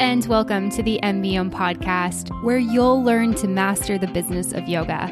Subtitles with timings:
[0.00, 5.08] and welcome to the MBOM podcast, where you'll learn to master the business of yoga.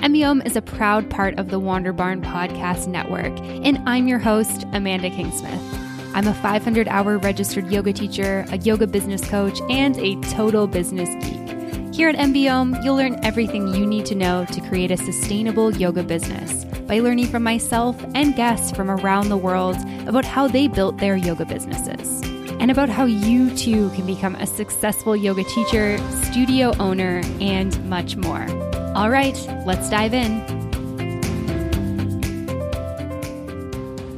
[0.00, 4.64] MBOM is a proud part of the Wander Barn Podcast Network, and I'm your host,
[4.72, 6.14] Amanda Kingsmith.
[6.14, 11.10] I'm a 500 hour registered yoga teacher, a yoga business coach, and a total business
[11.22, 11.94] geek.
[11.94, 16.02] Here at MBOM, you'll learn everything you need to know to create a sustainable yoga
[16.02, 19.76] business by learning from myself and guests from around the world
[20.06, 22.29] about how they built their yoga businesses
[22.60, 28.16] and about how you too can become a successful yoga teacher, studio owner, and much
[28.16, 28.46] more.
[28.94, 29.36] All right,
[29.66, 30.59] let's dive in.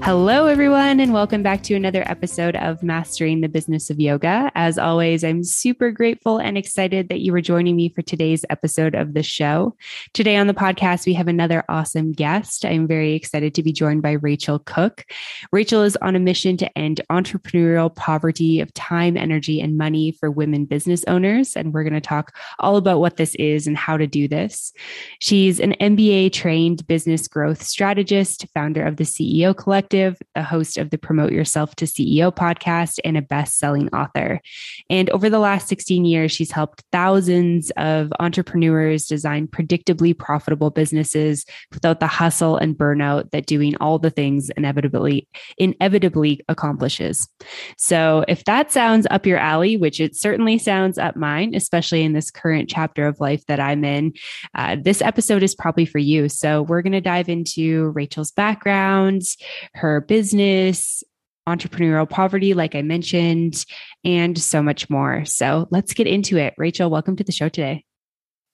[0.05, 4.51] Hello, everyone, and welcome back to another episode of Mastering the Business of Yoga.
[4.56, 8.96] As always, I'm super grateful and excited that you are joining me for today's episode
[8.96, 9.77] of the show.
[10.12, 12.65] Today on the podcast, we have another awesome guest.
[12.65, 15.05] I'm very excited to be joined by Rachel Cook.
[15.52, 20.32] Rachel is on a mission to end entrepreneurial poverty of time, energy, and money for
[20.32, 21.54] women business owners.
[21.54, 24.73] And we're going to talk all about what this is and how to do this.
[25.21, 30.79] She's an MBA trained business growth strategist, founder of the CEO Collective Collective, a host
[30.79, 34.40] of the Promote Yourself to CEO podcast, and a best selling author.
[34.88, 41.45] And over the last 16 years, she's helped thousands of entrepreneurs design predictably profitable businesses
[41.73, 47.29] without the hustle and burnout that doing all the things inevitably inevitably accomplishes.
[47.76, 52.15] So if that sounds up your alley, which it certainly sounds up mine, especially in
[52.15, 54.15] this current chapter of life that I'm in,
[54.54, 56.30] uh, this episode is probably for you.
[56.30, 59.23] So we're going to dive into Rachel's background,
[59.83, 61.02] her business,
[61.49, 63.66] entrepreneurial poverty, like I mentioned,
[64.05, 65.25] and so much more.
[65.25, 66.55] So let's get into it.
[66.56, 67.84] Rachel, welcome to the show today.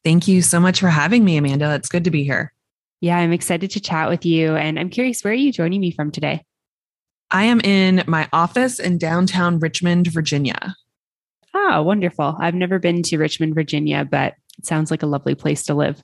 [0.05, 1.75] Thank you so much for having me, Amanda.
[1.75, 2.55] It's good to be here.
[3.03, 4.57] Yeah, I'm excited to chat with you.
[4.57, 6.43] And I'm curious, where are you joining me from today?
[7.31, 10.75] I am in my office in downtown Richmond, Virginia.
[11.53, 12.37] Oh, wonderful.
[12.41, 16.01] I've never been to Richmond, Virginia, but it sounds like a lovely place to live.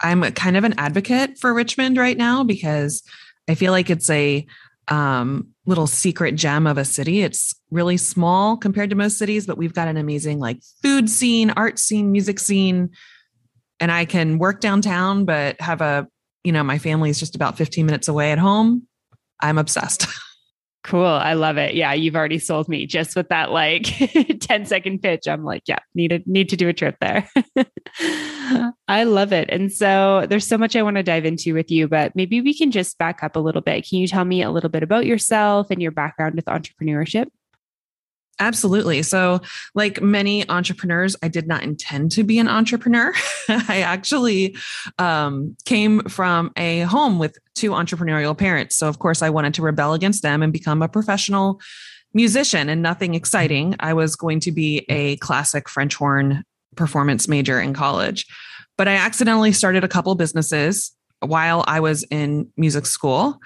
[0.00, 3.02] I'm kind of an advocate for Richmond right now because
[3.50, 4.46] I feel like it's a
[4.88, 7.22] um, little secret gem of a city.
[7.22, 11.50] It's really small compared to most cities, but we've got an amazing like food scene,
[11.50, 12.90] art scene, music scene.
[13.80, 16.06] And I can work downtown, but have a,
[16.44, 18.86] you know, my family is just about 15 minutes away at home.
[19.40, 20.06] I'm obsessed.
[20.82, 21.04] Cool.
[21.04, 21.74] I love it.
[21.74, 23.82] Yeah, you've already sold me just with that like
[24.40, 25.28] 10 second pitch.
[25.28, 27.28] I'm like, yeah, need to need to do a trip there.
[28.88, 29.50] I love it.
[29.50, 32.56] And so there's so much I want to dive into with you, but maybe we
[32.56, 33.86] can just back up a little bit.
[33.86, 37.26] Can you tell me a little bit about yourself and your background with entrepreneurship?
[38.40, 39.02] Absolutely.
[39.02, 39.42] So,
[39.74, 43.12] like many entrepreneurs, I did not intend to be an entrepreneur.
[43.48, 44.56] I actually
[44.98, 48.76] um, came from a home with two entrepreneurial parents.
[48.76, 51.60] So, of course, I wanted to rebel against them and become a professional
[52.14, 53.76] musician and nothing exciting.
[53.78, 56.42] I was going to be a classic French horn
[56.76, 58.26] performance major in college.
[58.78, 63.38] But I accidentally started a couple businesses while I was in music school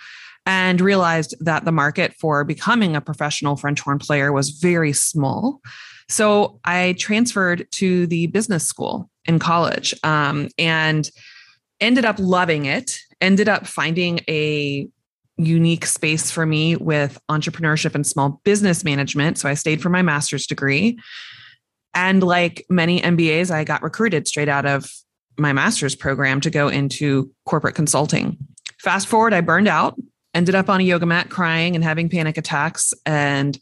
[0.47, 5.61] and realized that the market for becoming a professional French horn player was very small.
[6.09, 11.11] So I transferred to the business school in college um, and
[11.81, 14.87] ended up loving it, ended up finding a
[15.37, 19.39] unique space for me with entrepreneurship and small business management.
[19.39, 20.99] So I stayed for my master's degree.
[21.95, 24.91] And like many MBAs, I got recruited straight out of
[25.39, 28.37] my master's program to go into corporate consulting.
[28.79, 29.97] Fast forward, I burned out
[30.35, 33.59] ended up on a yoga mat crying and having panic attacks and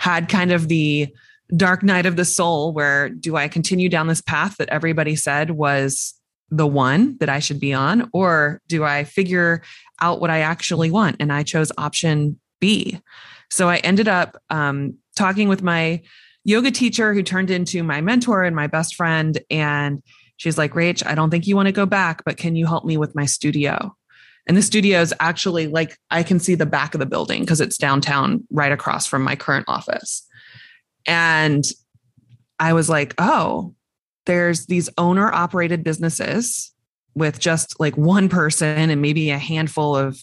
[0.00, 1.08] had kind of the
[1.56, 5.50] dark night of the soul where do I continue down this path that everybody said
[5.50, 6.14] was
[6.50, 9.62] the one that I should be on, or do I figure
[10.00, 11.16] out what I actually want?
[11.20, 13.00] And I chose option B.
[13.50, 16.02] So I ended up um, talking with my
[16.44, 19.38] yoga teacher who turned into my mentor and my best friend.
[19.50, 20.02] And
[20.36, 22.84] she's like, Rach, I don't think you want to go back, but can you help
[22.84, 23.94] me with my studio?
[24.48, 27.60] And the studio is actually like I can see the back of the building because
[27.60, 30.26] it's downtown right across from my current office.
[31.06, 31.64] And
[32.58, 33.74] I was like, oh,
[34.26, 36.72] there's these owner operated businesses
[37.14, 40.22] with just like one person and maybe a handful of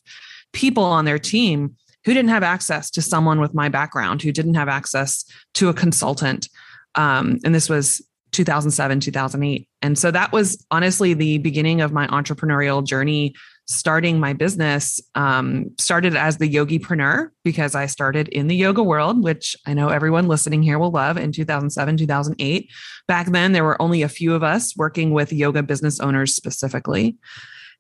[0.54, 1.76] people on their team
[2.06, 5.26] who didn't have access to someone with my background, who didn't have access
[5.56, 6.50] to a consultant.
[6.96, 8.02] Um, and this was
[8.32, 9.68] 2007, 2008.
[9.82, 13.34] And so that was honestly the beginning of my entrepreneurial journey
[13.68, 19.24] starting my business um, started as the yogipreneur because I started in the yoga world,
[19.24, 22.70] which I know everyone listening here will love in 2007, 2008.
[23.08, 27.18] Back then, there were only a few of us working with yoga business owners specifically.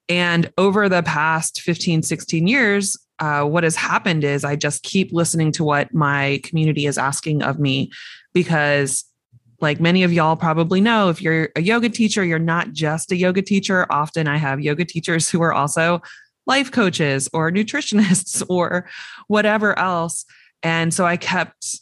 [0.10, 5.12] And over the past 15, 16 years, uh, what has happened is I just keep
[5.14, 7.92] listening to what my community is asking of me
[8.34, 9.06] because
[9.62, 13.16] like many of y'all probably know if you're a yoga teacher you're not just a
[13.16, 13.86] yoga teacher.
[13.90, 16.02] Often i have yoga teachers who are also
[16.48, 18.88] life coaches or nutritionists or
[19.28, 20.25] whatever else.
[20.63, 21.80] And so i kept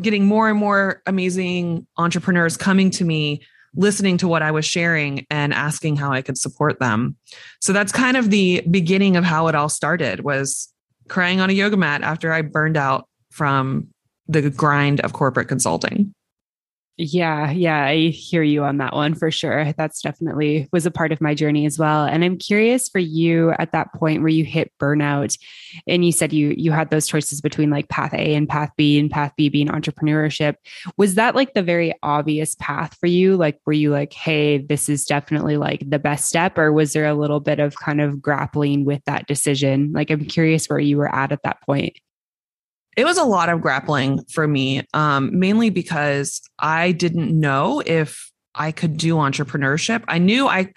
[0.00, 3.42] getting more and more amazing entrepreneurs coming to me
[3.76, 7.16] listening to what i was sharing and asking how i could support them.
[7.60, 10.68] So that's kind of the beginning of how it all started was
[11.08, 13.88] crying on a yoga mat after i burned out from
[14.28, 16.14] the grind of corporate consulting
[16.96, 19.72] yeah, yeah, I hear you on that one for sure.
[19.72, 22.04] That's definitely was a part of my journey as well.
[22.04, 25.36] And I'm curious for you at that point where you hit burnout
[25.88, 28.96] and you said you you had those choices between like path A and path B
[28.96, 30.54] and path B being entrepreneurship.
[30.96, 33.36] Was that like the very obvious path for you?
[33.36, 37.06] Like were you like, "Hey, this is definitely like the best step," or was there
[37.06, 39.92] a little bit of kind of grappling with that decision?
[39.92, 41.98] Like I'm curious where you were at at that point
[42.96, 48.30] it was a lot of grappling for me, um, mainly because I didn't know if
[48.54, 50.04] I could do entrepreneurship.
[50.08, 50.72] I knew I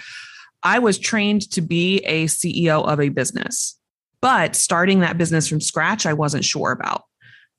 [0.64, 3.78] I was trained to be a CEO of a business,
[4.22, 7.04] but starting that business from scratch, I wasn't sure about.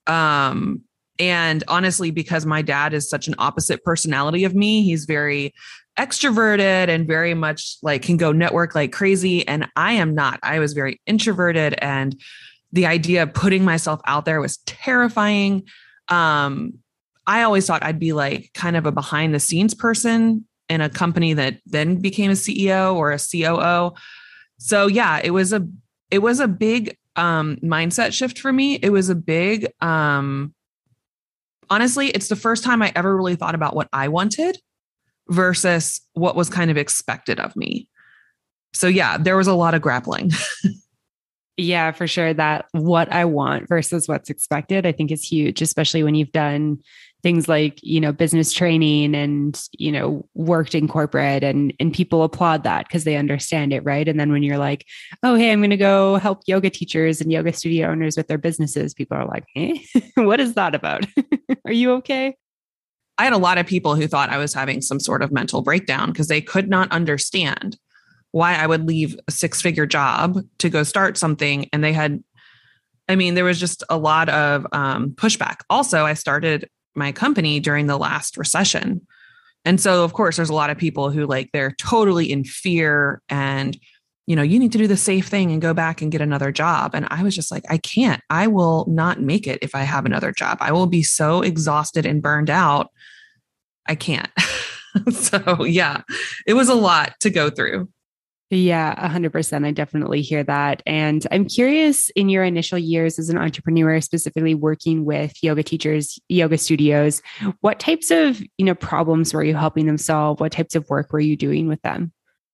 [0.06, 0.82] Um,
[1.18, 5.52] and honestly, because my dad is such an opposite personality of me, he's very
[5.98, 9.46] extroverted and very much like can go network like crazy.
[9.46, 10.38] And I am not.
[10.42, 12.20] I was very introverted and
[12.72, 15.64] the idea of putting myself out there was terrifying.
[16.08, 16.74] Um,
[17.26, 20.90] I always thought I'd be like kind of a behind the scenes person in a
[20.90, 23.94] company that then became a CEO or a COO.
[24.58, 25.66] So yeah, it was a
[26.10, 28.74] it was a big um, mindset shift for me.
[28.76, 30.54] It was a big um,
[31.70, 34.58] honestly, it's the first time I ever really thought about what I wanted
[35.28, 37.88] versus what was kind of expected of me.
[38.72, 40.30] So yeah, there was a lot of grappling.
[41.60, 42.32] Yeah, for sure.
[42.32, 46.78] That what I want versus what's expected, I think is huge, especially when you've done
[47.24, 52.22] things like, you know, business training and, you know, worked in corporate and and people
[52.22, 54.06] applaud that because they understand it, right?
[54.06, 54.86] And then when you're like,
[55.24, 58.94] oh, hey, I'm to go help yoga teachers and yoga studio owners with their businesses,
[58.94, 60.00] people are like, hey, eh?
[60.22, 61.06] what is that about?
[61.66, 62.36] are you okay?
[63.18, 65.62] I had a lot of people who thought I was having some sort of mental
[65.62, 67.76] breakdown because they could not understand
[68.32, 71.68] why I would leave a six figure job to go start something.
[71.72, 72.22] And they had,
[73.08, 75.58] I mean, there was just a lot of um, pushback.
[75.70, 79.06] Also, I started my company during the last recession.
[79.64, 83.22] And so, of course, there's a lot of people who like they're totally in fear
[83.28, 83.78] and,
[84.26, 86.52] you know, you need to do the safe thing and go back and get another
[86.52, 86.94] job.
[86.94, 88.22] And I was just like, I can't.
[88.28, 90.58] I will not make it if I have another job.
[90.60, 92.90] I will be so exhausted and burned out.
[93.86, 94.30] I can't.
[95.10, 96.02] so, yeah,
[96.46, 97.88] it was a lot to go through.
[98.50, 99.66] Yeah, 100%.
[99.66, 100.82] I definitely hear that.
[100.86, 106.18] And I'm curious in your initial years as an entrepreneur, specifically working with yoga teachers,
[106.30, 107.20] yoga studios,
[107.60, 110.40] what types of, you know, problems were you helping them solve?
[110.40, 112.10] What types of work were you doing with them?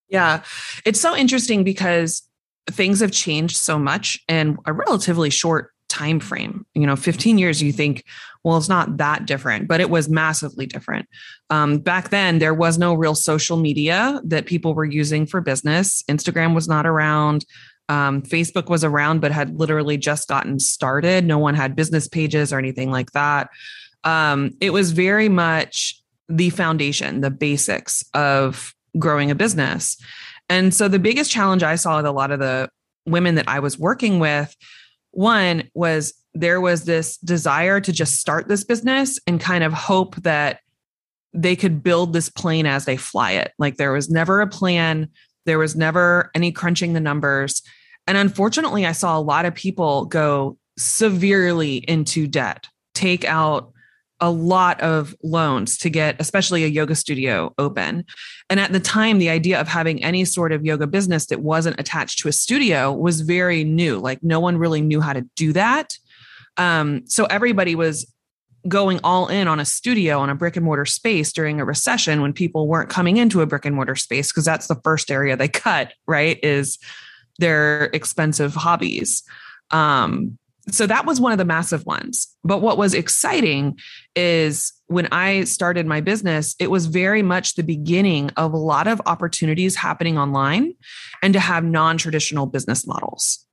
[0.09, 0.43] Yeah,
[0.85, 2.29] it's so interesting because
[2.69, 6.67] things have changed so much in a relatively short time frame.
[6.75, 8.05] You know 15 years you think
[8.43, 11.09] well it's not that different but it was massively different.
[11.51, 16.03] Um, back then there was no real social media that people were using for business.
[16.11, 17.45] Instagram was not around.
[17.89, 21.25] Um, facebook was around but had literally just gotten started.
[21.25, 23.51] No one had business pages or anything like that.
[24.03, 29.97] Um, it was very much the foundation the basics of growing a business.
[30.49, 32.69] And so the biggest challenge i saw with a lot of the
[33.07, 34.57] women that i was working with
[35.17, 40.17] one was there was this desire to just start this business and kind of hope
[40.17, 40.61] that
[41.33, 43.53] they could build this plane as they fly it.
[43.59, 45.09] Like there was never a plan,
[45.47, 47.63] there was never any crunching the numbers.
[48.07, 53.73] And unfortunately, I saw a lot of people go severely into debt, take out
[54.21, 58.05] a lot of loans to get especially a yoga studio open.
[58.49, 61.79] And at the time the idea of having any sort of yoga business that wasn't
[61.81, 63.99] attached to a studio was very new.
[63.99, 65.99] Like no one really knew how to do that.
[66.57, 68.11] Um, so everybody was
[68.67, 72.23] going all in on a studio on a brick and mortar space during a recession
[72.23, 75.37] when people weren't coming into a brick and mortar space because that's the first area
[75.37, 76.79] they cut right is
[77.39, 79.23] their expensive hobbies.
[79.71, 80.39] Um,
[80.71, 82.29] so that was one of the massive ones.
[82.43, 83.79] But what was exciting
[84.17, 88.87] is when I started my business, it was very much the beginning of a lot
[88.87, 90.75] of opportunities happening online
[91.23, 93.45] and to have non traditional business models.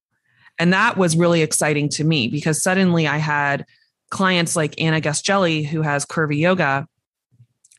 [0.57, 3.65] And that was really exciting to me because suddenly I had
[4.09, 6.87] clients like Anna Guest-Jelley, who has Curvy Yoga,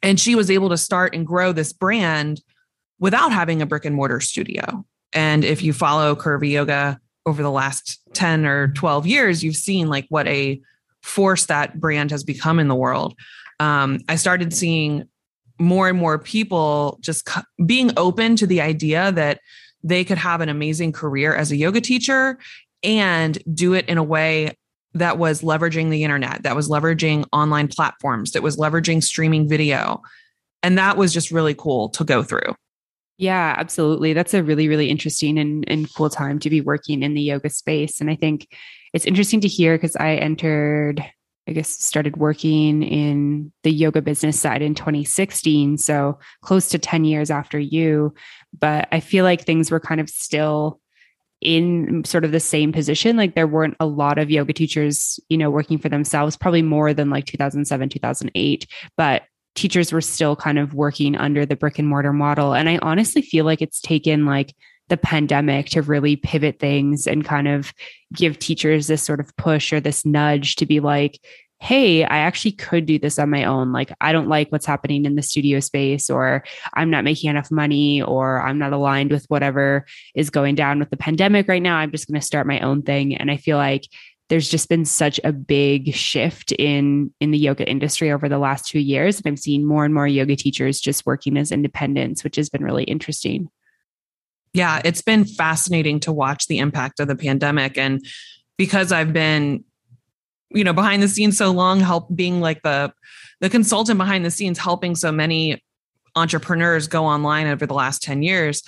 [0.02, 2.42] and she was able to start and grow this brand
[2.98, 7.50] without having a brick and mortar studio And if you follow Curvy Yoga over the
[7.50, 10.60] last 10 or 12 years, you've seen like what a
[11.02, 13.14] force that brand has become in the world.
[13.60, 15.08] Um, I started seeing
[15.58, 17.28] more and more people just
[17.64, 19.40] being open to the idea that
[19.84, 22.38] they could have an amazing career as a yoga teacher
[22.82, 24.56] and do it in a way
[24.94, 30.02] that was leveraging the internet, that was leveraging online platforms, that was leveraging streaming video.
[30.62, 32.54] And that was just really cool to go through.
[33.22, 34.14] Yeah, absolutely.
[34.14, 37.50] That's a really, really interesting and, and cool time to be working in the yoga
[37.50, 38.00] space.
[38.00, 38.48] And I think
[38.92, 41.04] it's interesting to hear because I entered,
[41.48, 45.78] I guess, started working in the yoga business side in 2016.
[45.78, 48.12] So close to 10 years after you.
[48.58, 50.80] But I feel like things were kind of still
[51.40, 53.16] in sort of the same position.
[53.16, 56.92] Like there weren't a lot of yoga teachers, you know, working for themselves, probably more
[56.92, 58.66] than like 2007, 2008.
[58.96, 59.22] But
[59.54, 62.54] teachers were still kind of working under the brick and mortar model.
[62.54, 64.54] And I honestly feel like it's taken like
[64.88, 67.72] the pandemic to really pivot things and kind of
[68.12, 71.20] give teachers this sort of push or this nudge to be like,
[71.60, 73.70] hey, I actually could do this on my own.
[73.72, 76.42] Like, I don't like what's happening in the studio space, or
[76.74, 80.90] I'm not making enough money, or I'm not aligned with whatever is going down with
[80.90, 81.76] the pandemic right now.
[81.76, 83.16] I'm just going to start my own thing.
[83.16, 83.86] And I feel like
[84.32, 88.66] there's just been such a big shift in in the yoga industry over the last
[88.66, 89.18] two years.
[89.18, 92.64] And i'm seeing more and more yoga teachers just working as independents which has been
[92.64, 93.50] really interesting.
[94.54, 97.76] Yeah it's been fascinating to watch the impact of the pandemic.
[97.76, 98.02] And
[98.56, 99.64] because i've been
[100.48, 102.90] you know behind the scenes so long help being like the
[103.42, 105.62] the consultant behind the scenes helping so many
[106.16, 108.62] entrepreneurs go online over the last 10 years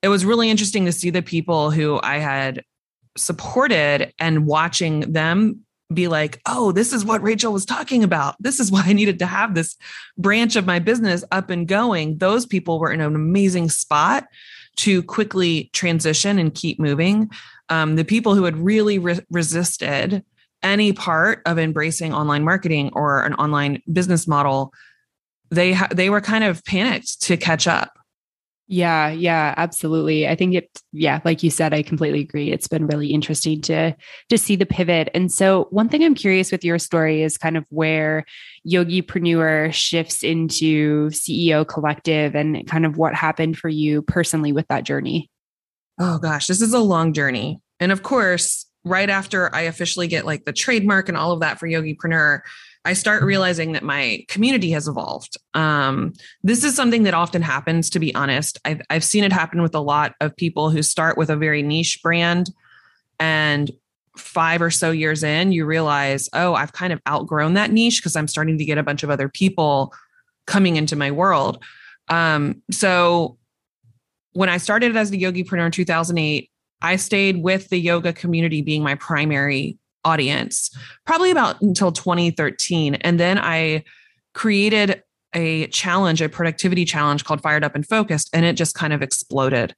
[0.00, 2.64] it was really interesting to see the people who i had
[3.16, 8.36] supported and watching them be like, oh, this is what Rachel was talking about.
[8.40, 9.76] This is why I needed to have this
[10.16, 12.18] branch of my business up and going.
[12.18, 14.26] Those people were in an amazing spot
[14.76, 17.30] to quickly transition and keep moving.
[17.68, 20.24] Um, the people who had really re- resisted
[20.62, 24.72] any part of embracing online marketing or an online business model,
[25.50, 27.98] they ha- they were kind of panicked to catch up.
[28.72, 30.28] Yeah, yeah, absolutely.
[30.28, 32.52] I think it yeah, like you said, I completely agree.
[32.52, 33.96] It's been really interesting to
[34.28, 35.08] to see the pivot.
[35.12, 38.24] And so one thing I'm curious with your story is kind of where
[38.64, 44.84] Yogipreneur shifts into CEO collective and kind of what happened for you personally with that
[44.84, 45.28] journey.
[45.98, 47.60] Oh gosh, this is a long journey.
[47.80, 51.58] And of course, right after I officially get like the trademark and all of that
[51.58, 52.42] for Yogipreneur,
[52.84, 55.36] I start realizing that my community has evolved.
[55.52, 58.58] Um, this is something that often happens, to be honest.
[58.64, 61.62] I've, I've seen it happen with a lot of people who start with a very
[61.62, 62.50] niche brand
[63.18, 63.70] and
[64.16, 68.16] five or so years in, you realize, oh, I've kind of outgrown that niche because
[68.16, 69.92] I'm starting to get a bunch of other people
[70.46, 71.62] coming into my world.
[72.08, 73.38] Um, so
[74.32, 76.50] when I started as the Yogipreneur in 2008,
[76.82, 80.70] I stayed with the yoga community being my primary audience,
[81.06, 82.96] probably about until 2013.
[82.96, 83.84] And then I
[84.34, 85.02] created
[85.34, 89.02] a challenge, a productivity challenge called Fired Up and Focused, and it just kind of
[89.02, 89.74] exploded.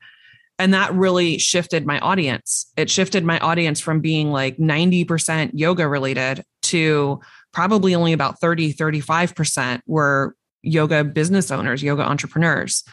[0.59, 2.71] And that really shifted my audience.
[2.77, 7.21] It shifted my audience from being like 90% yoga related to
[7.53, 12.85] probably only about 30, 35% were yoga business owners, yoga entrepreneurs.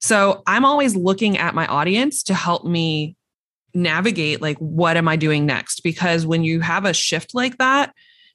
[0.00, 3.16] So I'm always looking at my audience to help me
[3.74, 5.82] navigate like what am i doing next?
[5.82, 7.94] Because when you have a shift like that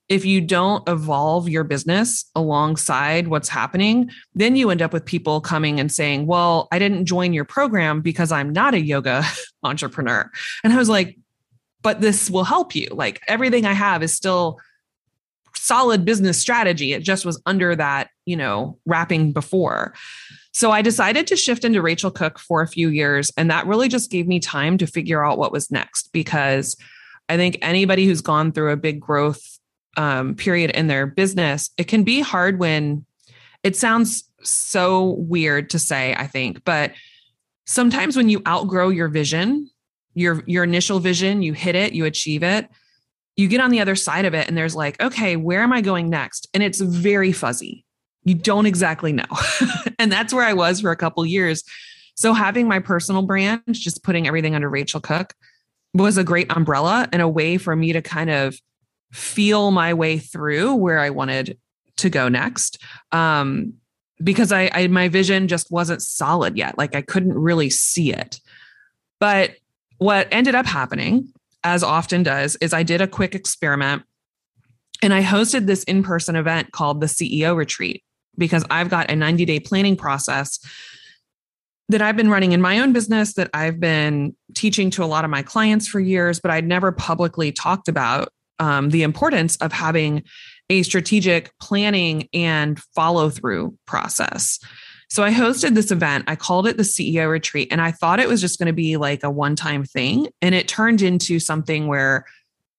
[0.10, 5.40] if you don't evolve your business alongside what's happening then you end up with people
[5.40, 9.24] coming and saying well i didn't join your program because i'm not a yoga
[9.64, 10.30] entrepreneur.
[10.64, 11.18] And i was like
[11.84, 12.88] but this will help you.
[12.92, 14.60] Like everything i have is still
[15.56, 16.94] solid business strategy.
[16.94, 19.94] It just was under that you know wrapping before
[20.54, 23.32] so I decided to shift into Rachel Cook for a few years.
[23.38, 26.78] And that really just gave me time to figure out what was next because
[27.28, 29.42] I think anybody who's gone through a big growth
[29.98, 33.06] um, period in their business, it can be hard when
[33.64, 36.92] it sounds so weird to say, I think, but
[37.66, 39.70] sometimes when you outgrow your vision,
[40.14, 42.70] your your initial vision, you hit it, you achieve it,
[43.36, 45.82] you get on the other side of it and there's like, okay, where am I
[45.82, 46.48] going next?
[46.54, 47.83] And it's very fuzzy
[48.26, 49.26] you don't exactly know.
[50.00, 51.64] and that's where I was for a couple years.
[52.16, 55.34] So having my personal brand, just putting everything under Rachel Cook
[55.94, 58.58] was a great umbrella and a way for me to kind of
[59.12, 61.58] feel my way through where I wanted
[61.98, 62.82] to go next.
[63.12, 63.74] Um,
[64.24, 66.78] because I, I my vision just wasn't solid yet.
[66.78, 68.40] Like I couldn't really see it.
[69.20, 69.56] But
[69.98, 71.32] what ended up happening,
[71.64, 74.04] as often does, is I did a quick experiment
[75.02, 78.04] and I hosted this in person event called the CEO Retreat
[78.38, 80.60] because I've got a 90 day planning process
[81.90, 85.26] that I've been running in my own business, that I've been teaching to a lot
[85.26, 89.72] of my clients for years, but I'd never publicly talked about um, the importance of
[89.72, 90.24] having
[90.70, 94.60] a strategic planning and follow through process.
[95.10, 96.24] So I hosted this event.
[96.28, 98.98] I called it the CEO retreat, and I thought it was just going to be
[98.98, 100.30] like a one time thing.
[100.42, 102.26] And it turned into something where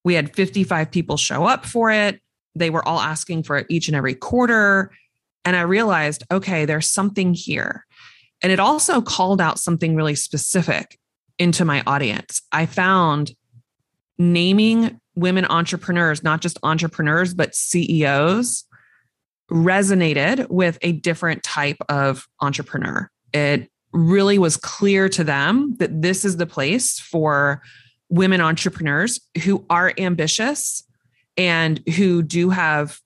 [0.03, 2.21] we had 55 people show up for it.
[2.57, 4.91] They were all asking for it each and every quarter.
[5.45, 7.85] And I realized, okay, there's something here.
[8.43, 10.99] And it also called out something really specific
[11.39, 12.43] into my audience.
[12.53, 13.33] I found
[14.19, 18.65] naming women entrepreneurs, not just entrepreneurs, but CEOs,
[19.51, 23.11] resonated with a different type of entrepreneur.
[23.33, 27.63] It really was clear to them that this is the place for
[28.09, 30.85] women entrepreneurs who are ambitious
[31.37, 33.01] and who do have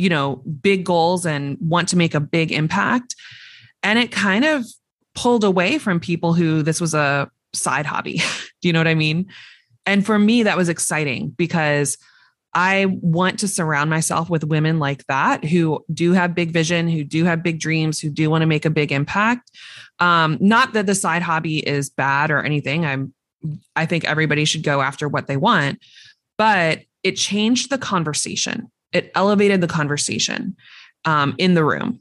[0.00, 3.14] you know big goals and want to make a big impact.
[3.82, 4.64] And it kind of
[5.14, 8.22] pulled away from people who this was a side hobby.
[8.62, 9.26] Do you know what i mean?
[9.86, 11.98] And for me that was exciting because
[12.52, 17.04] i want to surround myself with women like that who do have big vision who
[17.04, 19.52] do have big dreams who do want to make a big impact.
[20.00, 22.84] Um, not that the side hobby is bad or anything.
[22.84, 23.14] I'm
[23.76, 25.78] I think everybody should go after what they want.
[26.36, 30.56] But it changed the conversation, it elevated the conversation
[31.04, 32.00] um, in the room.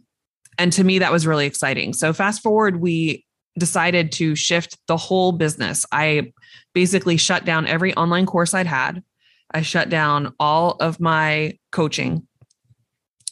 [0.58, 1.94] And to me, that was really exciting.
[1.94, 3.26] So, fast forward, we
[3.58, 5.86] decided to shift the whole business.
[5.92, 6.34] I
[6.74, 9.04] basically shut down every online course I'd had.
[9.52, 12.28] I shut down all of my coaching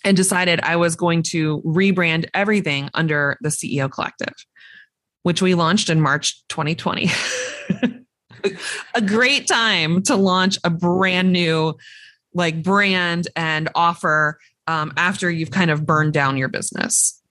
[0.03, 4.33] and decided I was going to rebrand everything under the CEO Collective,
[5.23, 7.09] which we launched in March 2020.
[8.95, 11.75] a great time to launch a brand new
[12.37, 17.21] like brand and offer um, after you've kind of burned down your business.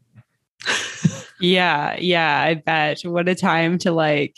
[1.41, 3.01] yeah, yeah, I bet.
[3.03, 4.37] What a time to like.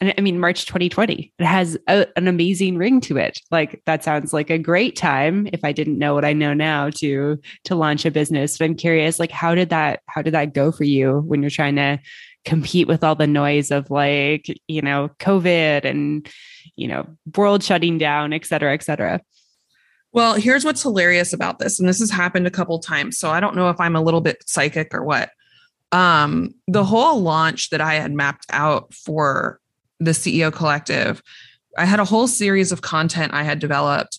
[0.00, 1.32] I mean, March 2020.
[1.38, 3.40] It has a, an amazing ring to it.
[3.50, 5.48] Like that sounds like a great time.
[5.52, 8.58] If I didn't know what I know now, to to launch a business.
[8.58, 11.50] But I'm curious, like, how did that how did that go for you when you're
[11.50, 11.98] trying to
[12.44, 16.28] compete with all the noise of like, you know, COVID and,
[16.76, 19.20] you know, world shutting down, et cetera, et cetera.
[20.12, 21.78] Well, here's what's hilarious about this.
[21.78, 23.18] And this has happened a couple times.
[23.18, 25.30] So I don't know if I'm a little bit psychic or what.
[25.92, 29.60] Um, the whole launch that I had mapped out for
[29.98, 31.22] the CEO collective,
[31.76, 34.18] I had a whole series of content I had developed.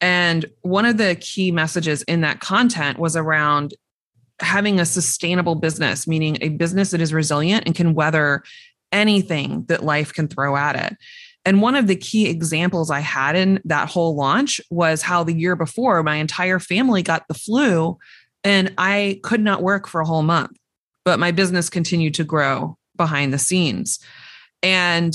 [0.00, 3.74] And one of the key messages in that content was around
[4.40, 8.42] having a sustainable business, meaning a business that is resilient and can weather
[8.92, 10.96] anything that life can throw at it.
[11.44, 15.34] And one of the key examples I had in that whole launch was how the
[15.34, 17.98] year before my entire family got the flu
[18.42, 20.56] and I could not work for a whole month,
[21.04, 23.98] but my business continued to grow behind the scenes.
[24.62, 25.14] And,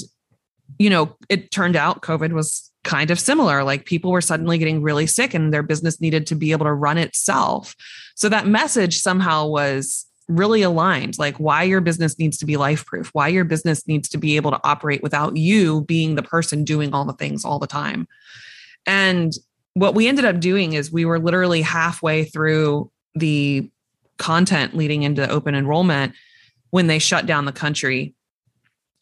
[0.77, 3.63] you know, it turned out COVID was kind of similar.
[3.63, 6.73] Like people were suddenly getting really sick and their business needed to be able to
[6.73, 7.75] run itself.
[8.15, 12.85] So that message somehow was really aligned like why your business needs to be life
[12.85, 16.63] proof, why your business needs to be able to operate without you being the person
[16.63, 18.07] doing all the things all the time.
[18.85, 19.33] And
[19.73, 23.69] what we ended up doing is we were literally halfway through the
[24.17, 26.13] content leading into open enrollment
[26.69, 28.13] when they shut down the country.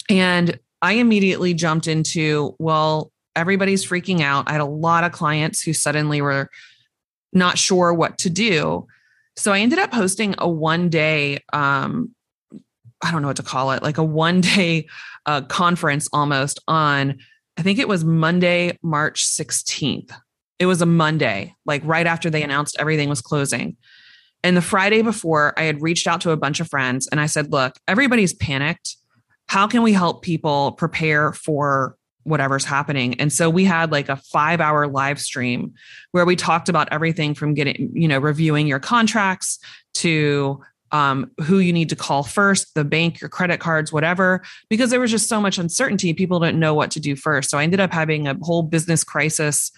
[0.10, 4.48] And I immediately jumped into, well, everybody's freaking out.
[4.48, 6.50] I had a lot of clients who suddenly were
[7.34, 8.88] not sure what to do.
[9.38, 12.14] So I ended up hosting a one day, um,
[13.02, 14.88] I don't know what to call it, like a one day
[15.26, 17.20] uh, conference almost on,
[17.58, 20.12] I think it was Monday, March 16th.
[20.60, 23.78] It was a Monday, like right after they announced everything was closing.
[24.44, 27.26] And the Friday before, I had reached out to a bunch of friends and I
[27.26, 28.96] said, look, everybody's panicked.
[29.50, 31.97] How can we help people prepare for
[32.28, 33.20] whatever's happening.
[33.20, 35.74] And so we had like a five hour live stream
[36.12, 39.60] where we talked about everything from getting, you know, reviewing your contracts
[39.96, 40.62] to
[40.92, 45.00] um, who you need to call first, the bank, your credit cards, whatever, because there
[45.00, 46.14] was just so much uncertainty.
[46.14, 47.50] People didn't know what to do first.
[47.50, 49.72] So I ended up having a whole business crisis,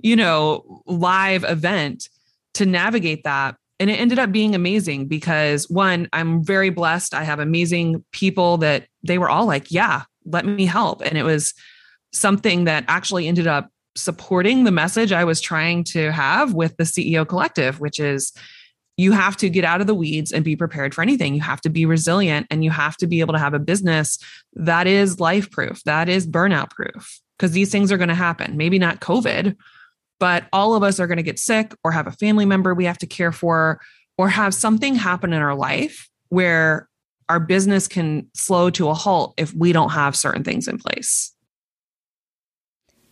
[0.00, 2.08] you know, live event
[2.54, 3.56] to navigate that.
[3.80, 7.14] And it ended up being amazing because one, I'm very blessed.
[7.14, 11.02] I have amazing people that they were all like, yeah, let me help.
[11.02, 11.54] And it was
[12.12, 16.84] something that actually ended up supporting the message I was trying to have with the
[16.84, 18.32] CEO collective, which is
[18.96, 21.34] you have to get out of the weeds and be prepared for anything.
[21.34, 24.18] You have to be resilient and you have to be able to have a business
[24.54, 28.56] that is life proof, that is burnout proof, because these things are going to happen.
[28.56, 29.56] Maybe not COVID,
[30.18, 32.86] but all of us are going to get sick or have a family member we
[32.86, 33.80] have to care for
[34.16, 36.87] or have something happen in our life where
[37.28, 41.32] our business can slow to a halt if we don't have certain things in place.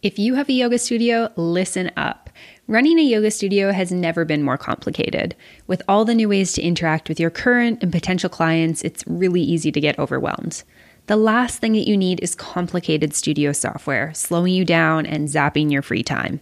[0.02, 2.30] If you have a yoga studio, listen up.
[2.68, 5.34] Running a yoga studio has never been more complicated.
[5.66, 9.40] With all the new ways to interact with your current and potential clients, it's really
[9.40, 10.62] easy to get overwhelmed.
[11.06, 15.70] The last thing that you need is complicated studio software, slowing you down and zapping
[15.70, 16.40] your free time.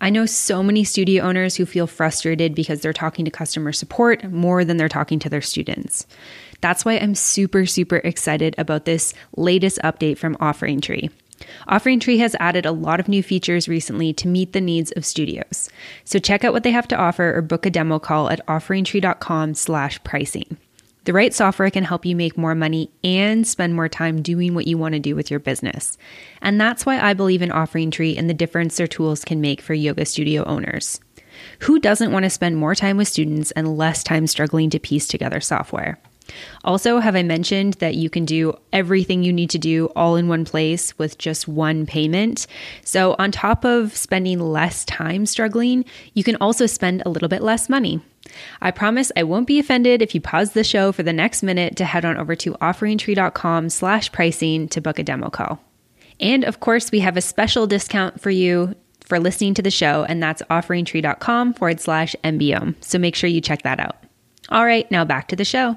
[0.00, 4.30] I know so many studio owners who feel frustrated because they're talking to customer support
[4.30, 6.06] more than they're talking to their students.
[6.60, 11.10] That's why I'm super, super excited about this latest update from Offering Tree.
[11.68, 15.04] Offering Tree has added a lot of new features recently to meet the needs of
[15.04, 15.68] studios.
[16.04, 20.56] So check out what they have to offer or book a demo call at offeringtree.com/pricing.
[21.04, 24.66] The right software can help you make more money and spend more time doing what
[24.66, 25.96] you want to do with your business.
[26.42, 29.60] And that's why I believe in Offering Tree and the difference their tools can make
[29.60, 30.98] for yoga studio owners.
[31.60, 35.06] Who doesn't want to spend more time with students and less time struggling to piece
[35.06, 36.00] together software?
[36.64, 40.28] Also, have I mentioned that you can do everything you need to do all in
[40.28, 42.46] one place with just one payment?
[42.84, 45.84] So, on top of spending less time struggling,
[46.14, 48.00] you can also spend a little bit less money.
[48.60, 51.76] I promise I won't be offended if you pause the show for the next minute
[51.76, 55.60] to head on over to offeringtree.com slash pricing to book a demo call.
[56.18, 60.04] And of course, we have a special discount for you for listening to the show,
[60.04, 62.74] and that's offeringtree.com forward slash MBO.
[62.80, 63.96] So make sure you check that out.
[64.48, 65.76] All right, now back to the show.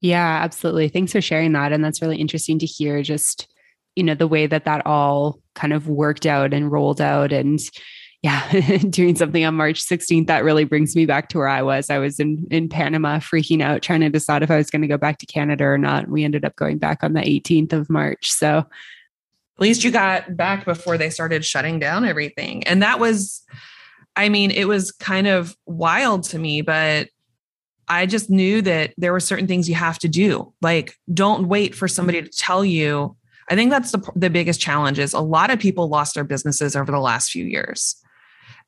[0.00, 0.88] Yeah, absolutely.
[0.88, 1.72] Thanks for sharing that.
[1.72, 3.52] And that's really interesting to hear just,
[3.96, 7.32] you know, the way that that all kind of worked out and rolled out.
[7.32, 7.58] And
[8.22, 8.50] yeah,
[8.90, 11.88] doing something on March 16th, that really brings me back to where I was.
[11.88, 14.88] I was in, in Panama freaking out, trying to decide if I was going to
[14.88, 16.08] go back to Canada or not.
[16.08, 18.30] We ended up going back on the 18th of March.
[18.32, 22.64] So at least you got back before they started shutting down everything.
[22.66, 23.44] And that was,
[24.16, 27.08] I mean, it was kind of wild to me, but
[27.88, 30.52] I just knew that there were certain things you have to do.
[30.60, 33.16] Like, don't wait for somebody to tell you.
[33.50, 36.76] I think that's the, the biggest challenge is a lot of people lost their businesses
[36.76, 37.96] over the last few years.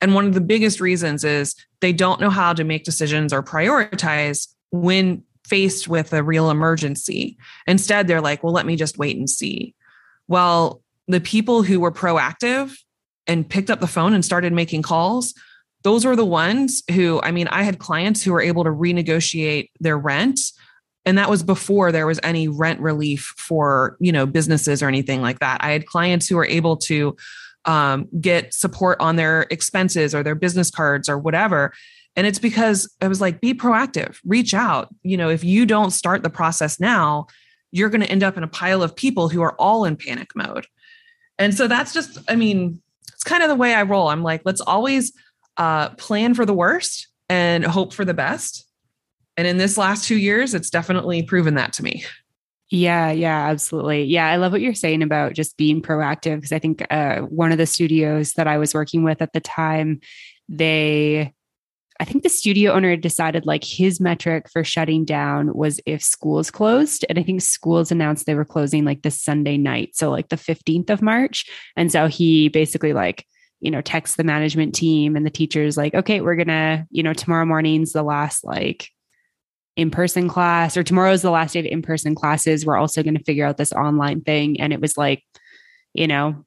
[0.00, 3.42] And one of the biggest reasons is they don't know how to make decisions or
[3.42, 7.36] prioritize when faced with a real emergency.
[7.66, 9.74] Instead, they're like, well, let me just wait and see.
[10.28, 12.78] Well, the people who were proactive
[13.26, 15.34] and picked up the phone and started making calls
[15.82, 19.70] those were the ones who, I mean, I had clients who were able to renegotiate
[19.80, 20.40] their rent.
[21.06, 25.22] And that was before there was any rent relief for, you know, businesses or anything
[25.22, 25.64] like that.
[25.64, 27.16] I had clients who were able to
[27.64, 31.72] um, get support on their expenses or their business cards or whatever.
[32.16, 34.88] And it's because I was like, be proactive, reach out.
[35.02, 37.26] You know, if you don't start the process now,
[37.72, 40.30] you're going to end up in a pile of people who are all in panic
[40.34, 40.66] mode.
[41.38, 44.08] And so that's just, I mean, it's kind of the way I roll.
[44.08, 45.12] I'm like, let's always
[45.56, 48.66] uh, plan for the worst and hope for the best.
[49.36, 52.04] And in this last two years, it's definitely proven that to me.
[52.70, 54.04] Yeah, yeah, absolutely.
[54.04, 57.50] Yeah, I love what you're saying about just being proactive because I think uh, one
[57.50, 60.00] of the studios that I was working with at the time,
[60.48, 61.32] they,
[61.98, 66.50] I think the studio owner decided like his metric for shutting down was if schools
[66.50, 67.04] closed.
[67.08, 69.96] And I think schools announced they were closing like the Sunday night.
[69.96, 71.46] So like the 15th of March.
[71.76, 73.26] And so he basically like,
[73.60, 77.12] you know, text the management team and the teachers like, okay, we're gonna, you know,
[77.12, 78.88] tomorrow morning's the last like
[79.76, 82.64] in-person class or tomorrow's the last day of in-person classes.
[82.64, 84.60] We're also gonna figure out this online thing.
[84.60, 85.22] And it was like,
[85.92, 86.44] you know,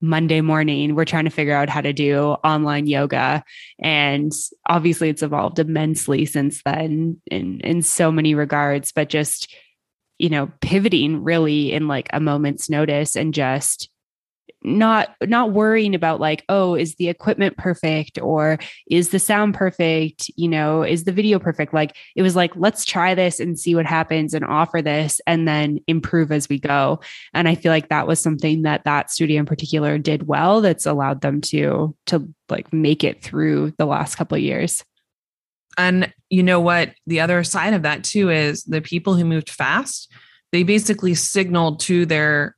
[0.00, 3.42] Monday morning, we're trying to figure out how to do online yoga.
[3.78, 4.32] And
[4.66, 9.54] obviously it's evolved immensely since then in in so many regards, but just
[10.18, 13.90] you know, pivoting really in like a moment's notice and just
[14.62, 18.58] not not worrying about like oh is the equipment perfect or
[18.90, 20.30] is the sound perfect?
[20.36, 21.74] You know is the video perfect?
[21.74, 25.46] Like it was like let's try this and see what happens and offer this and
[25.46, 27.00] then improve as we go.
[27.32, 30.86] And i feel like that was something that that studio in particular did well that's
[30.86, 34.82] allowed them to to like make it through the last couple years.
[35.76, 36.94] And you know what?
[37.06, 40.10] The other side of that too is the people who moved fast
[40.54, 42.54] they basically signaled to their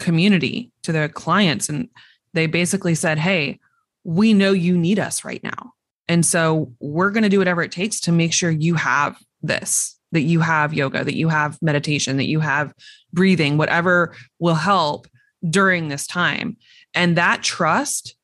[0.00, 1.68] community, to their clients.
[1.68, 1.88] And
[2.34, 3.60] they basically said, Hey,
[4.04, 5.74] we know you need us right now.
[6.08, 9.96] And so we're going to do whatever it takes to make sure you have this,
[10.12, 12.74] that you have yoga, that you have meditation, that you have
[13.12, 15.06] breathing, whatever will help
[15.48, 16.56] during this time.
[16.94, 18.16] And that trust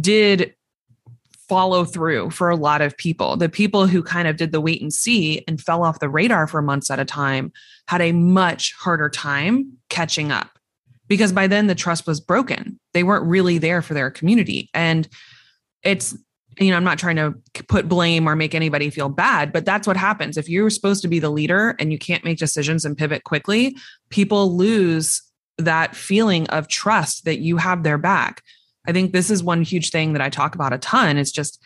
[0.00, 0.54] did
[1.48, 3.36] follow through for a lot of people.
[3.36, 6.46] The people who kind of did the wait and see and fell off the radar
[6.46, 7.52] for months at a time
[7.88, 10.59] had a much harder time catching up
[11.10, 12.78] because by then the trust was broken.
[12.94, 14.70] They weren't really there for their community.
[14.72, 15.06] And
[15.82, 16.16] it's
[16.58, 17.34] you know, I'm not trying to
[17.68, 20.36] put blame or make anybody feel bad, but that's what happens.
[20.36, 23.76] If you're supposed to be the leader and you can't make decisions and pivot quickly,
[24.10, 25.22] people lose
[25.58, 28.42] that feeling of trust that you have their back.
[28.86, 31.16] I think this is one huge thing that I talk about a ton.
[31.16, 31.62] It's just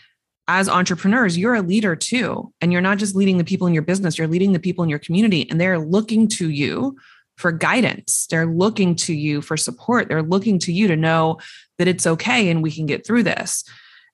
[0.46, 2.52] as entrepreneurs, you're a leader too.
[2.60, 4.90] And you're not just leading the people in your business, you're leading the people in
[4.90, 6.96] your community, and they're looking to you
[7.36, 8.26] for guidance.
[8.30, 10.08] They're looking to you for support.
[10.08, 11.38] They're looking to you to know
[11.78, 13.64] that it's okay and we can get through this.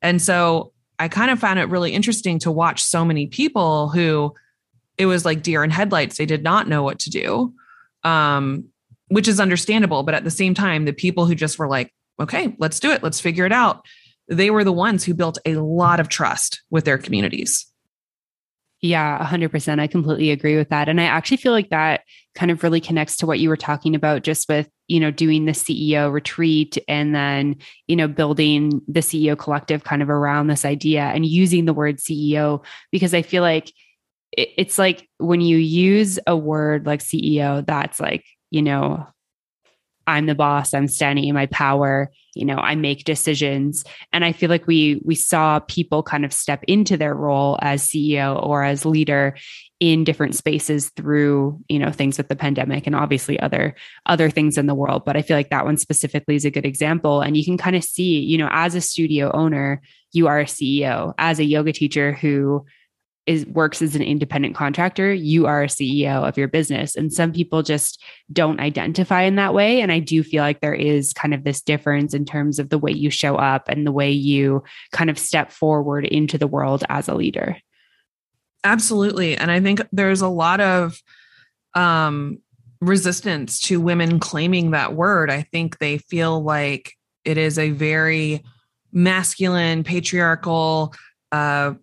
[0.03, 4.35] And so I kind of found it really interesting to watch so many people who
[4.99, 6.17] it was like deer in headlights.
[6.17, 7.55] They did not know what to do,
[8.05, 8.67] um,
[9.09, 10.03] which is understandable.
[10.03, 13.03] But at the same time, the people who just were like, okay, let's do it,
[13.03, 13.87] let's figure it out,
[14.29, 17.67] they were the ones who built a lot of trust with their communities.
[18.83, 19.79] Yeah, 100%.
[19.79, 20.89] I completely agree with that.
[20.89, 22.01] And I actually feel like that
[22.35, 25.45] kind of really connects to what you were talking about just with, you know, doing
[25.45, 27.57] the CEO retreat and then,
[27.89, 31.99] you know, building the CEO collective kind of around this idea and using the word
[31.99, 33.71] CEO because I feel like
[34.33, 39.07] it's like when you use a word like CEO, that's like, you know,
[40.11, 43.85] I'm the boss, I'm standing in my power, you know, I make decisions.
[44.13, 47.87] And I feel like we we saw people kind of step into their role as
[47.87, 49.37] CEO or as leader
[49.81, 54.59] in different spaces through, you know, things with the pandemic and obviously other other things
[54.59, 57.23] in the world, but I feel like that one specifically is a good example.
[57.23, 59.81] And you can kind of see, you know, as a studio owner,
[60.13, 62.67] you are a CEO, as a yoga teacher who
[63.27, 66.97] is works as an independent contractor, you are a CEO of your business.
[66.97, 68.03] And some people just
[68.33, 69.81] don't identify in that way.
[69.81, 72.79] And I do feel like there is kind of this difference in terms of the
[72.79, 76.83] way you show up and the way you kind of step forward into the world
[76.89, 77.57] as a leader.
[78.65, 79.37] Absolutely.
[79.37, 81.01] And I think there's a lot of
[81.75, 82.39] um
[82.81, 85.31] resistance to women claiming that word.
[85.31, 88.43] I think they feel like it is a very
[88.93, 90.95] masculine, patriarchal,
[91.31, 91.75] uh,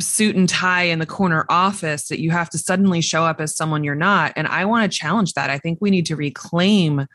[0.00, 3.56] suit and tie in the corner office that you have to suddenly show up as
[3.56, 4.32] someone you're not.
[4.36, 5.50] And I want to challenge that.
[5.50, 7.06] I think we need to reclaim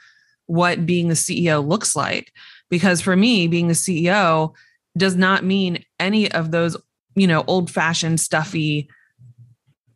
[0.47, 2.33] what being the CEO looks like.
[2.69, 4.53] Because for me, being the CEO
[4.97, 6.75] does not mean any of those,
[7.15, 8.89] you know, old fashioned, stuffy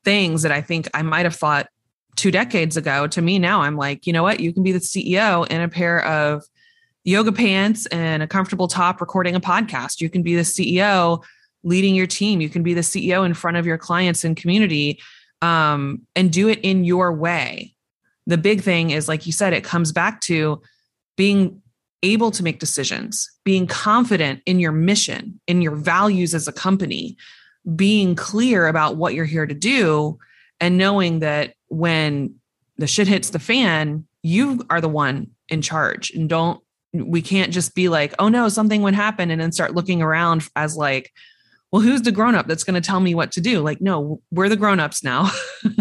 [0.04, 1.67] things that I think I might have thought
[2.15, 3.08] two decades ago.
[3.08, 4.39] To me now, I'm like, you know what?
[4.39, 6.43] You can be the CEO in a pair of
[7.04, 10.02] yoga pants and a comfortable top recording a podcast.
[10.02, 11.23] You can be the CEO
[11.67, 12.39] leading your team.
[12.39, 14.99] You can be the CEO in front of your clients and community
[15.41, 17.73] um, and do it in your way.
[18.25, 20.62] The big thing is, like you said, it comes back to
[21.17, 21.62] being
[22.03, 27.17] able to make decisions, being confident in your mission, in your values as a company,
[27.75, 30.17] being clear about what you're here to do,
[30.60, 32.36] and knowing that when
[32.77, 36.62] the shit hits the fan, you are the one in charge and don't
[36.93, 40.47] we can't just be like oh no something would happen and then start looking around
[40.56, 41.12] as like
[41.71, 43.62] well, who's the grown up that's going to tell me what to do?
[43.62, 45.30] Like, no, we're the grown ups now,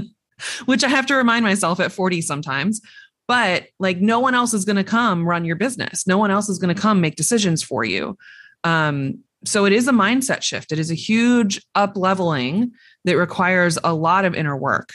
[0.66, 2.80] which I have to remind myself at 40 sometimes.
[3.28, 6.06] But like, no one else is going to come run your business.
[6.06, 8.16] No one else is going to come make decisions for you.
[8.64, 10.72] Um, so it is a mindset shift.
[10.72, 12.72] It is a huge up leveling
[13.04, 14.92] that requires a lot of inner work.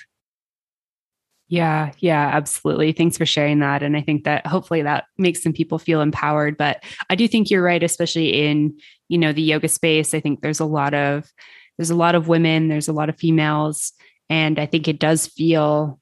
[1.48, 2.94] Yeah, yeah, absolutely.
[2.94, 3.84] Thanks for sharing that.
[3.84, 6.56] And I think that hopefully that makes some people feel empowered.
[6.56, 8.78] But I do think you're right, especially in,
[9.12, 10.14] you know, the yoga space.
[10.14, 11.30] I think there's a lot of
[11.78, 13.92] there's a lot of women, there's a lot of females.
[14.30, 16.00] And I think it does feel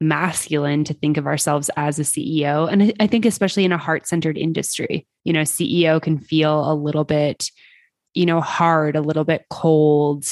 [0.00, 2.70] masculine to think of ourselves as a CEO.
[2.70, 7.04] And I think especially in a heart-centered industry, you know, CEO can feel a little
[7.04, 7.50] bit,
[8.14, 10.24] you know, hard, a little bit cold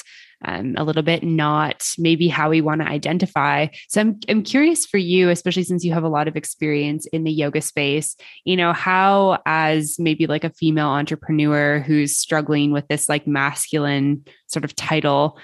[0.45, 3.67] um, a little bit not maybe how we want to identify.
[3.89, 7.25] So I'm, I'm curious for you, especially since you have a lot of experience in
[7.25, 12.87] the yoga space, you know, how as maybe like a female entrepreneur who's struggling with
[12.89, 15.39] this like masculine sort of title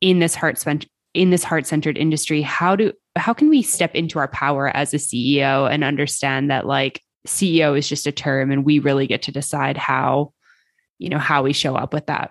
[0.00, 0.64] in this heart
[1.14, 4.98] in this heart-centered industry, how do how can we step into our power as a
[4.98, 9.32] CEO and understand that like CEO is just a term and we really get to
[9.32, 10.32] decide how
[10.98, 12.30] you know how we show up with that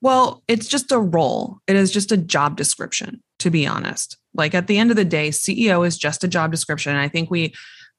[0.00, 1.58] well, it's just a role.
[1.66, 4.16] It is just a job description, to be honest.
[4.34, 6.92] Like at the end of the day, CEO is just a job description.
[6.92, 7.54] And I think we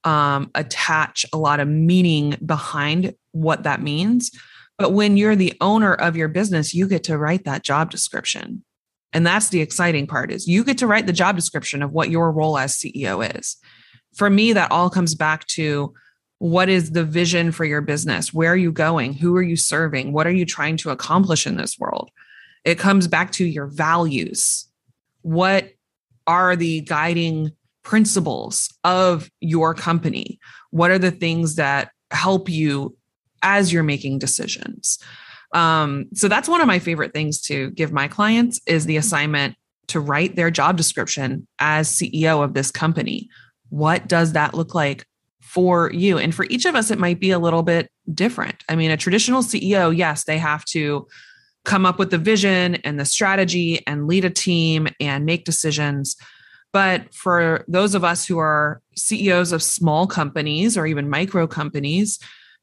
[0.05, 4.31] um, attach a lot of meaning behind what that means.
[4.77, 8.63] But when you're the owner of your business, you get to write that job description.
[9.12, 12.09] And that's the exciting part is you get to write the job description of what
[12.09, 13.57] your role as CEO is.
[14.15, 15.93] For me, that all comes back to
[16.39, 18.34] what is the vision for your business?
[18.34, 19.13] Where are you going?
[19.13, 20.13] Who are you serving?
[20.13, 22.10] What are you trying to accomplish in this world?
[22.63, 24.65] It comes back to your values.
[25.21, 25.73] What
[26.28, 27.52] are the guiding
[27.84, 30.39] principles of your company?
[30.71, 32.95] What are the things that help you
[33.43, 34.97] as you're making decisions?
[35.54, 39.56] Um, so that's one of my favorite things to give my clients is the assignment
[39.88, 43.30] to write their job description as CEO of this company.
[43.69, 45.06] What does that look like
[45.49, 46.19] for you?
[46.19, 48.63] And for each of us, it might be a little bit different.
[48.69, 51.07] I mean, a traditional CEO, yes, they have to
[51.65, 56.15] come up with the vision and the strategy and lead a team and make decisions.
[56.71, 62.19] But for those of us who are CEOs of small companies or even micro companies,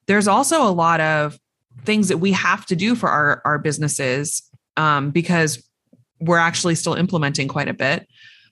[0.06, 1.36] there's also a lot of
[1.84, 5.68] things that we have to do for our, our businesses um, because
[6.20, 8.06] we're actually still implementing quite a bit.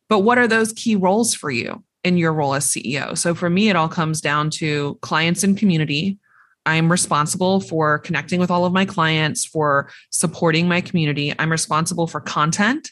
[0.08, 3.16] But what are those key roles for you in your role as CEO?
[3.16, 6.18] So for me, it all comes down to clients and community.
[6.66, 11.34] I'm responsible for connecting with all of my clients, for supporting my community.
[11.38, 12.90] I'm responsible for content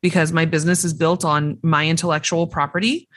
[0.00, 3.08] because my business is built on my intellectual property.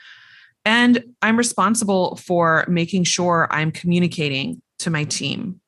[0.64, 5.60] And I'm responsible for making sure I'm communicating to my team.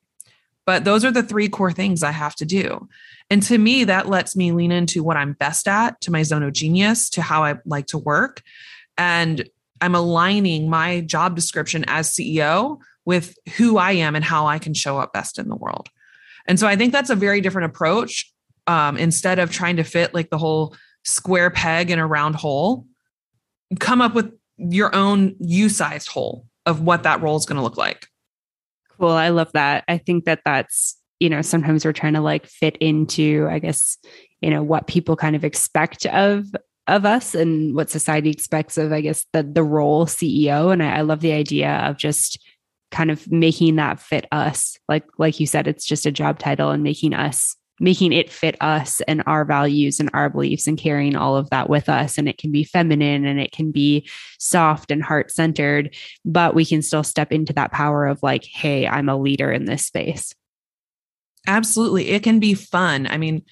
[0.65, 2.87] But those are the three core things I have to do.
[3.29, 6.43] And to me, that lets me lean into what I'm best at, to my zone
[6.43, 8.41] of genius, to how I like to work.
[8.97, 9.49] And
[9.81, 14.73] I'm aligning my job description as CEO with who I am and how I can
[14.73, 15.89] show up best in the world.
[16.47, 18.31] And so I think that's a very different approach.
[18.67, 22.85] Um, instead of trying to fit like the whole square peg in a round hole,
[23.79, 27.63] come up with your own U sized hole of what that role is going to
[27.63, 28.07] look like.
[28.99, 29.09] Cool.
[29.09, 29.85] I love that.
[29.87, 33.97] I think that that's, you know, sometimes we're trying to like fit into, I guess,
[34.41, 36.45] you know, what people kind of expect of
[36.89, 40.71] of us and what society expects of, I guess, the the role CEO.
[40.71, 42.43] And I, I love the idea of just
[42.91, 44.77] kind of making that fit us.
[44.87, 48.57] Like like you said, it's just a job title and making us making it fit
[48.61, 52.17] us and our values and our beliefs and carrying all of that with us.
[52.17, 56.65] And it can be feminine and it can be soft and heart centered, but we
[56.65, 60.33] can still step into that power of like, hey, I'm a leader in this space.
[61.47, 62.09] Absolutely.
[62.09, 63.07] It can be fun.
[63.07, 63.43] I mean,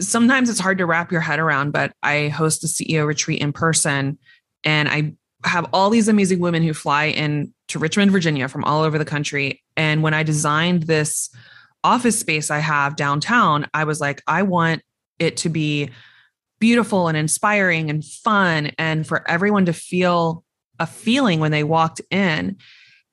[0.00, 3.52] sometimes it's hard to wrap your head around, but I host a CEO retreat in
[3.52, 4.18] person
[4.64, 5.14] and I
[5.44, 9.04] have all these amazing women who fly in to Richmond, Virginia from all over the
[9.04, 9.62] country.
[9.76, 11.30] And when I designed this
[11.84, 14.82] office space I have downtown, I was like, I want
[15.18, 15.90] it to be
[16.58, 20.44] beautiful and inspiring and fun and for everyone to feel
[20.80, 22.56] a feeling when they walked in.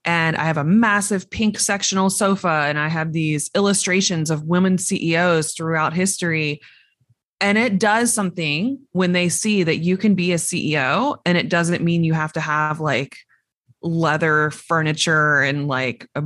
[0.05, 4.77] And I have a massive pink sectional sofa and I have these illustrations of women
[4.77, 6.61] CEOs throughout history.
[7.41, 11.49] And it does something when they see that you can be a CEO and it
[11.49, 13.17] doesn't mean you have to have like
[13.81, 16.23] leather furniture and like a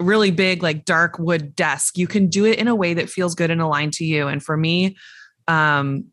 [0.00, 3.34] really big like dark wood desk you can do it in a way that feels
[3.34, 4.96] good and aligned to you and for me
[5.46, 6.06] um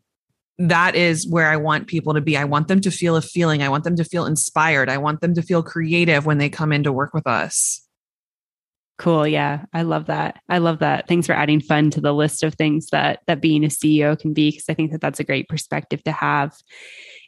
[0.58, 3.62] that is where i want people to be i want them to feel a feeling
[3.62, 6.72] i want them to feel inspired i want them to feel creative when they come
[6.72, 7.82] in to work with us
[9.02, 9.26] Cool.
[9.26, 9.64] Yeah.
[9.72, 10.40] I love that.
[10.48, 11.08] I love that.
[11.08, 14.32] Thanks for adding fun to the list of things that that being a CEO can
[14.32, 16.56] be because I think that that's a great perspective to have.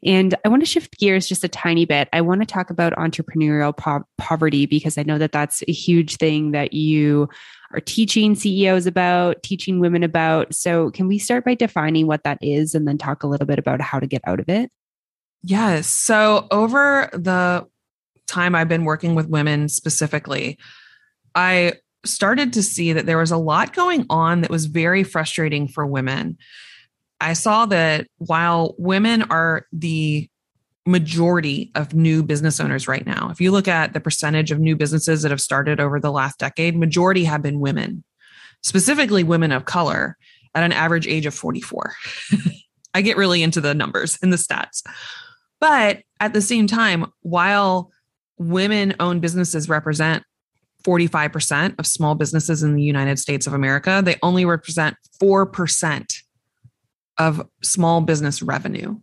[0.04, 2.08] And I want to shift gears just a tiny bit.
[2.12, 6.16] I want to talk about entrepreneurial po- poverty because I know that that's a huge
[6.16, 7.28] thing that you
[7.74, 10.54] are teaching CEOs about, teaching women about.
[10.54, 13.58] So, can we start by defining what that is and then talk a little bit
[13.58, 14.70] about how to get out of it?
[15.42, 15.88] Yes.
[15.88, 17.66] So, over the
[18.26, 20.58] time I've been working with women specifically,
[21.34, 25.68] I started to see that there was a lot going on that was very frustrating
[25.68, 26.38] for women.
[27.20, 30.28] I saw that while women are the
[30.86, 34.76] majority of new business owners right now, if you look at the percentage of new
[34.76, 38.04] businesses that have started over the last decade, majority have been women,
[38.62, 40.16] specifically women of color
[40.54, 41.94] at an average age of 44.
[42.94, 44.82] I get really into the numbers and the stats.
[45.60, 47.90] But at the same time, while
[48.38, 50.22] women owned businesses represent
[50.84, 56.04] 45% of small businesses in the United States of America, they only represent 4%
[57.18, 58.98] of small business revenue.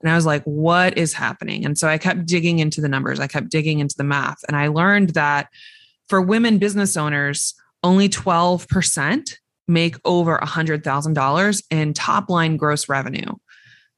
[0.00, 1.64] And I was like, what is happening?
[1.64, 4.38] And so I kept digging into the numbers, I kept digging into the math.
[4.48, 5.48] And I learned that
[6.08, 9.36] for women business owners, only 12%
[9.68, 13.32] make over $100,000 in top line gross revenue,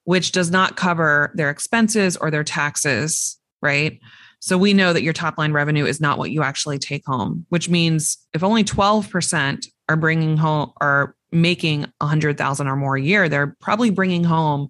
[0.05, 3.99] which does not cover their expenses or their taxes, right?
[4.41, 7.47] So we know that your top line revenue is not what you actually take home,
[7.49, 13.29] which means if only 12% are bringing home are making 100,000 or more a year,
[13.29, 14.69] they're probably bringing home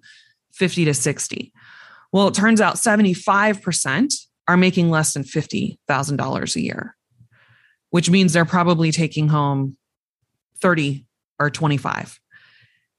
[0.53, 1.53] 50 to 60.
[2.11, 4.13] Well, it turns out 75%
[4.47, 6.95] are making less than $50,000 a year,
[7.89, 9.77] which means they're probably taking home
[10.61, 11.05] 30
[11.39, 12.19] or 25.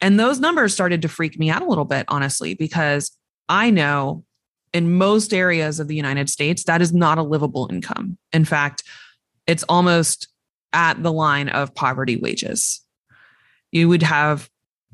[0.01, 3.17] And those numbers started to freak me out a little bit, honestly, because
[3.49, 4.25] I know
[4.73, 8.19] in most areas of the United States, that is not a livable income.
[8.33, 8.83] In fact,
[9.47, 10.29] it's almost
[10.73, 12.85] at the line of poverty wages.
[13.71, 14.51] You would have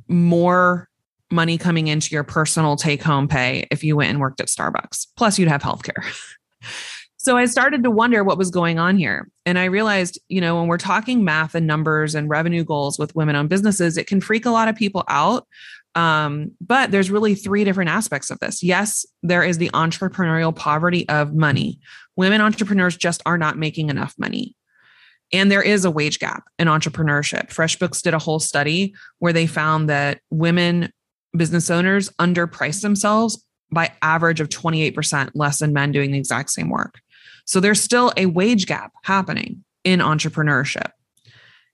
[0.06, 0.89] more
[1.30, 5.08] money coming into your personal take home pay if you went and worked at Starbucks.
[5.16, 6.04] Plus, you'd have healthcare.
[7.16, 9.30] so I started to wonder what was going on here.
[9.46, 13.14] And I realized, you know, when we're talking math and numbers and revenue goals with
[13.14, 15.46] women owned businesses, it can freak a lot of people out.
[15.94, 18.62] Um, but there's really three different aspects of this.
[18.62, 21.80] Yes, there is the entrepreneurial poverty of money.
[22.16, 24.56] Women entrepreneurs just are not making enough money.
[25.32, 27.48] And there is a wage gap in entrepreneurship.
[27.48, 30.92] FreshBooks did a whole study where they found that women
[31.36, 36.70] business owners underprice themselves by average of 28% less than men doing the exact same
[36.70, 37.00] work.
[37.44, 40.90] So there's still a wage gap happening in entrepreneurship.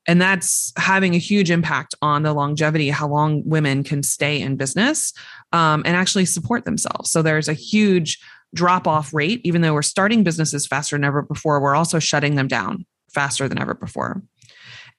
[0.07, 4.57] And that's having a huge impact on the longevity, how long women can stay in
[4.57, 5.13] business
[5.53, 7.11] um, and actually support themselves.
[7.11, 8.19] So there's a huge
[8.55, 9.41] drop off rate.
[9.43, 13.49] Even though we're starting businesses faster than ever before, we're also shutting them down faster
[13.49, 14.23] than ever before.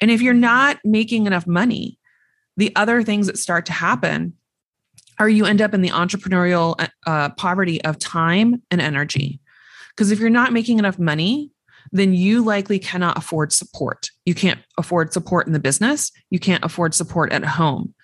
[0.02, 1.98] And if you're not making enough money,
[2.58, 4.34] the other things that start to happen
[5.20, 9.40] are you end up in the entrepreneurial uh, poverty of time and energy.
[9.96, 11.52] Because if you're not making enough money,
[11.92, 14.12] then you likely cannot afford support.
[14.26, 16.12] You can't afford support in the business.
[16.30, 17.96] You can't afford support at home.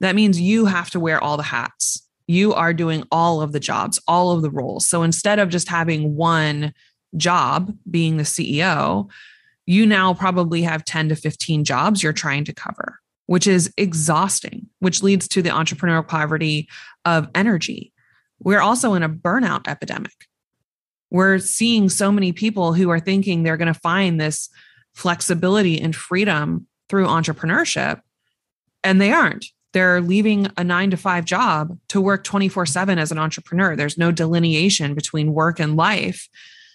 [0.00, 2.02] That means you have to wear all the hats.
[2.26, 4.88] You are doing all of the jobs, all of the roles.
[4.88, 6.74] So instead of just having one
[7.16, 9.08] job, being the CEO,
[9.66, 14.66] you now probably have 10 to 15 jobs you're trying to cover which is exhausting,
[14.78, 16.68] which leads to the entrepreneurial poverty
[17.04, 17.92] of energy.
[18.40, 20.12] We're also in a burnout epidemic.
[21.10, 24.48] We're seeing so many people who are thinking they're going to find this
[24.94, 28.00] flexibility and freedom through entrepreneurship,
[28.82, 29.46] and they aren't.
[29.72, 33.76] They're leaving a nine to five job to work 24 7 as an entrepreneur.
[33.76, 36.28] There's no delineation between work and life.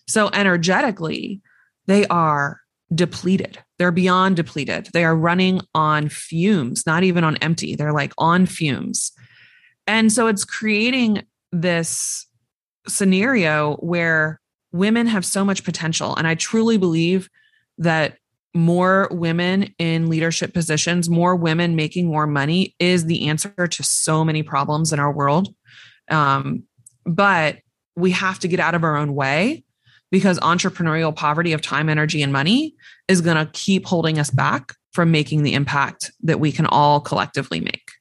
[0.08, 1.42] So, energetically,
[1.88, 2.62] they are
[2.94, 3.64] depleted.
[3.82, 4.90] They're beyond depleted.
[4.94, 7.76] They are running on fumes, not even on empty.
[7.76, 9.12] They're like on fumes.
[9.88, 12.28] And so it's creating this
[12.88, 14.40] scenario where
[14.72, 16.16] women have so much potential.
[16.16, 17.28] And I truly believe
[17.80, 18.20] that
[18.54, 24.24] more women in leadership positions, more women making more money is the answer to so
[24.24, 25.56] many problems in our world.
[26.08, 26.66] Um,
[27.04, 27.58] but
[27.96, 29.64] we have to get out of our own way
[30.12, 32.76] because entrepreneurial poverty of time, energy, and money
[33.08, 37.00] is going to keep holding us back from making the impact that we can all
[37.00, 37.92] collectively make.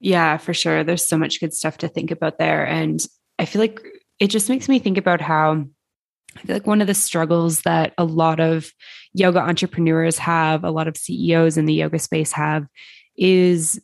[0.00, 0.84] Yeah, for sure.
[0.84, 2.66] There's so much good stuff to think about there.
[2.66, 3.04] And
[3.38, 3.80] I feel like
[4.18, 5.64] it just makes me think about how
[6.36, 8.70] I feel like one of the struggles that a lot of
[9.14, 12.66] yoga entrepreneurs have, a lot of CEOs in the yoga space have,
[13.16, 13.80] is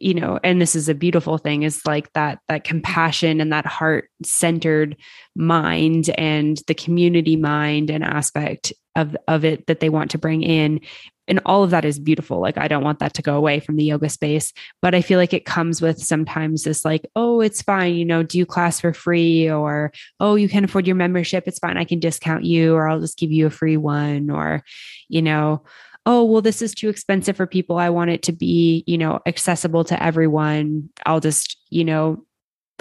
[0.00, 3.66] you know and this is a beautiful thing is like that that compassion and that
[3.66, 4.96] heart centered
[5.36, 10.42] mind and the community mind and aspect of of it that they want to bring
[10.42, 10.80] in.
[11.26, 12.40] And all of that is beautiful.
[12.40, 14.52] Like i don't want that to go away from the yoga space.
[14.82, 18.22] But i feel like it comes with sometimes this like oh it's fine you know
[18.22, 21.98] do class for free or oh you can afford your membership it's fine i can
[21.98, 24.62] discount you or i'll just give you a free one or
[25.08, 25.64] you know
[26.06, 27.78] oh, well, this is too expensive for people.
[27.78, 30.90] I want it to be, you know, accessible to everyone.
[31.06, 32.24] I'll just, you know,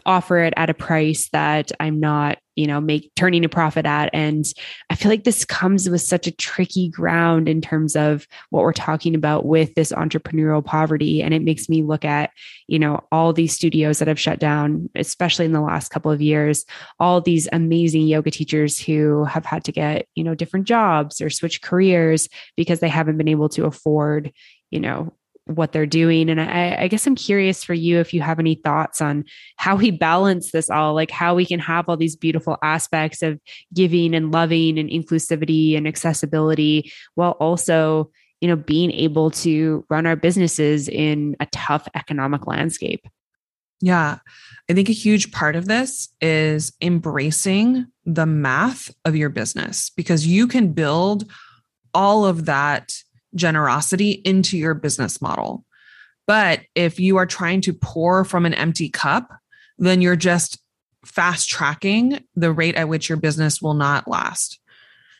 [0.06, 4.10] offer it at a price that I'm not, you know, make turning a profit at.
[4.14, 4.46] And
[4.90, 8.74] I feel like this comes with such a tricky ground in terms of what we're
[8.74, 11.22] talking about with this entrepreneurial poverty.
[11.22, 12.32] And it makes me look at,
[12.68, 16.22] you know, all these studios that have shut down, especially in the last couple of
[16.22, 16.66] years,
[17.00, 21.30] all these amazing yoga teachers who have had to get, you know, different jobs or
[21.30, 24.32] switch careers because they haven't been able to afford,
[24.70, 25.14] you know,
[25.46, 26.30] what they're doing.
[26.30, 29.26] And I, I, guess I'm curious for you if you have any thoughts on
[29.58, 33.40] how we balance this all, like how we can have all these beautiful aspects of
[33.74, 40.06] giving and loving and inclusivity and accessibility while also, you know, being able to run
[40.06, 43.06] our businesses in a tough economic landscape.
[43.82, 44.20] Yeah.
[44.70, 50.26] I think a huge part of this is embracing the math of your business because
[50.26, 51.30] you can build
[51.94, 52.94] all of that
[53.36, 55.66] generosity into your business model.
[56.26, 59.30] But if you are trying to pour from an empty cup,
[59.78, 60.60] then you're just
[61.06, 64.60] fast tracking the rate at which your business will not last.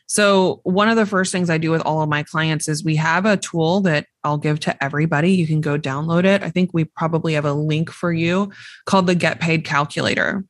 [0.06, 2.96] So, one of the first things I do with all of my clients is we
[2.96, 5.32] have a tool that I'll give to everybody.
[5.32, 6.42] You can go download it.
[6.42, 8.52] I think we probably have a link for you
[8.84, 10.44] called the Get Paid Calculator.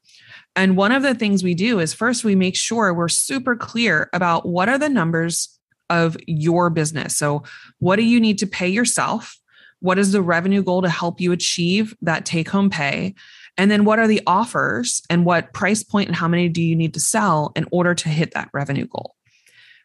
[0.56, 4.08] And one of the things we do is first we make sure we're super clear
[4.12, 5.56] about what are the numbers
[5.90, 7.16] of your business.
[7.16, 7.42] So,
[7.78, 9.36] what do you need to pay yourself?
[9.80, 13.14] What is the revenue goal to help you achieve that take home pay?
[13.56, 16.76] And then, what are the offers and what price point and how many do you
[16.76, 19.14] need to sell in order to hit that revenue goal?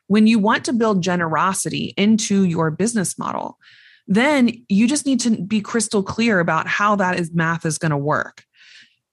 [0.10, 3.60] when you want to build generosity into your business model,
[4.08, 7.92] then you just need to be crystal clear about how that is math is going
[7.92, 8.44] to work.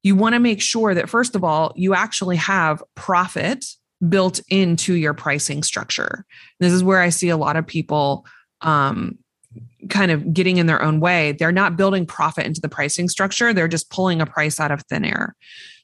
[0.03, 3.67] You want to make sure that first of all, you actually have profit
[4.09, 6.25] built into your pricing structure.
[6.61, 8.27] This is where I see a lot of people
[8.61, 9.19] um,
[9.89, 11.33] kind of getting in their own way.
[11.33, 13.53] They're not building profit into the pricing structure.
[13.53, 15.35] They're just pulling a price out of thin air.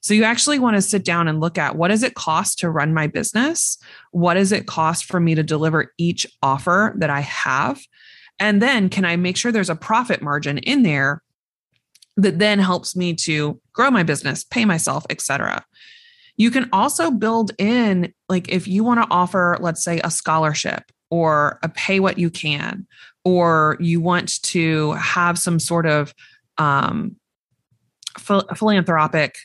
[0.00, 2.70] So you actually want to sit down and look at what does it cost to
[2.70, 3.78] run my business?
[4.10, 7.80] What does it cost for me to deliver each offer that I have?
[8.38, 11.22] And then can I make sure there's a profit margin in there
[12.16, 15.64] that then helps me to grow my business, pay myself, etc.
[16.36, 20.82] You can also build in like if you want to offer let's say a scholarship
[21.10, 22.86] or a pay what you can
[23.24, 26.14] or you want to have some sort of
[26.58, 27.16] um,
[28.18, 29.36] ph- philanthropic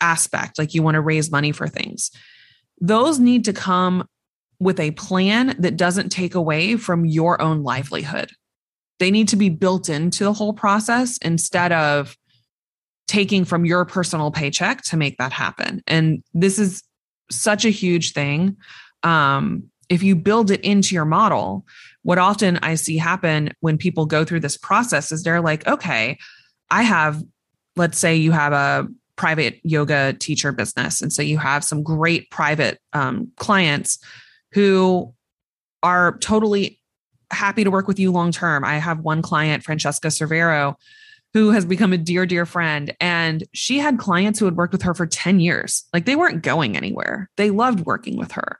[0.00, 2.10] aspect, like you want to raise money for things,
[2.80, 4.06] those need to come
[4.58, 8.30] with a plan that doesn't take away from your own livelihood.
[8.98, 12.16] They need to be built into the whole process instead of
[13.06, 15.82] taking from your personal paycheck to make that happen.
[15.86, 16.82] And this is
[17.30, 18.56] such a huge thing.
[19.02, 21.64] Um, if you build it into your model,
[22.02, 26.18] what often I see happen when people go through this process is they're like, okay,
[26.70, 27.22] I have,
[27.76, 31.00] let's say you have a private yoga teacher business.
[31.00, 33.98] And so you have some great private um, clients
[34.52, 35.14] who
[35.82, 36.80] are totally
[37.30, 38.64] happy to work with you long term.
[38.64, 40.74] I have one client, Francesca Cervero,
[41.36, 42.96] who has become a dear, dear friend.
[42.98, 45.84] And she had clients who had worked with her for 10 years.
[45.92, 47.28] Like they weren't going anywhere.
[47.36, 48.58] They loved working with her.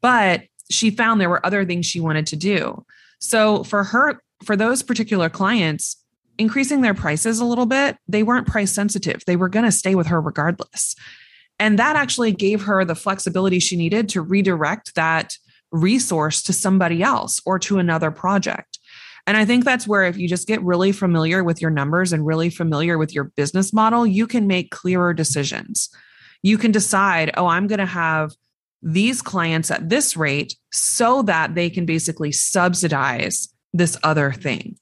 [0.00, 2.86] But she found there were other things she wanted to do.
[3.18, 5.96] So for her, for those particular clients,
[6.38, 9.24] increasing their prices a little bit, they weren't price sensitive.
[9.26, 10.94] They were going to stay with her regardless.
[11.58, 15.36] And that actually gave her the flexibility she needed to redirect that
[15.72, 18.75] resource to somebody else or to another project.
[19.26, 22.24] And I think that's where, if you just get really familiar with your numbers and
[22.24, 25.88] really familiar with your business model, you can make clearer decisions.
[26.42, 28.32] You can decide, oh, I'm going to have
[28.82, 34.76] these clients at this rate so that they can basically subsidize this other thing.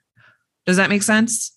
[0.66, 1.56] Does that make sense?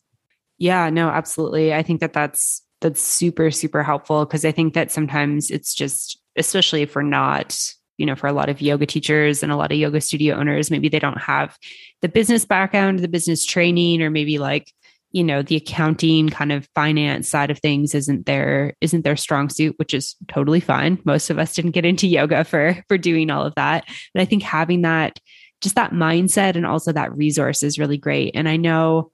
[0.57, 1.73] Yeah, no, absolutely.
[1.73, 6.21] I think that that's that's super super helpful because I think that sometimes it's just
[6.37, 7.59] especially if we're not,
[7.97, 10.71] you know, for a lot of yoga teachers and a lot of yoga studio owners,
[10.71, 11.57] maybe they don't have
[12.01, 14.71] the business background, the business training or maybe like
[15.11, 19.49] you know the accounting kind of finance side of things isn't their isn't their strong
[19.49, 20.99] suit which is totally fine.
[21.05, 23.85] Most of us didn't get into yoga for for doing all of that.
[24.13, 25.19] But i think having that
[25.61, 28.35] just that mindset and also that resource is really great.
[28.35, 29.11] And i know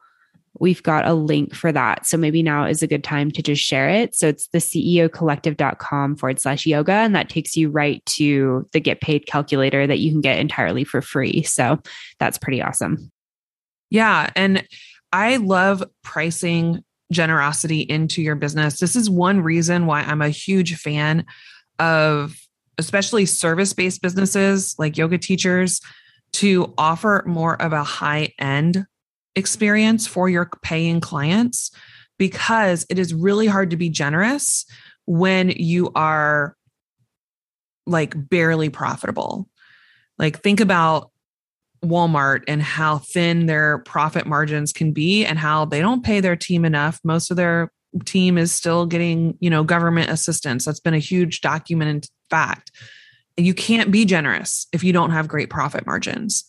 [0.60, 2.06] we've got a link for that.
[2.06, 4.16] So maybe now is a good time to just share it.
[4.16, 8.80] So it's the ceo collective.com forward slash yoga and that takes you right to the
[8.80, 11.44] get paid calculator that you can get entirely for free.
[11.44, 11.80] So
[12.20, 13.12] that's pretty awesome.
[13.90, 14.66] Yeah and
[15.12, 18.80] I love pricing generosity into your business.
[18.80, 21.26] This is one reason why I'm a huge fan
[21.80, 22.36] of
[22.78, 25.80] especially service based businesses like yoga teachers
[26.34, 28.86] to offer more of a high end
[29.36, 31.72] experience for your paying clients
[32.18, 34.66] because it is really hard to be generous
[35.06, 36.56] when you are
[37.86, 39.50] like barely profitable.
[40.18, 41.12] Like, think about
[41.84, 46.36] Walmart and how thin their profit margins can be and how they don't pay their
[46.36, 47.00] team enough.
[47.04, 47.72] Most of their
[48.06, 50.66] team is still getting, you know, government assistance.
[50.66, 52.72] That's been a huge documented fact.
[53.36, 56.46] You can't be generous if you don't have great profit margins.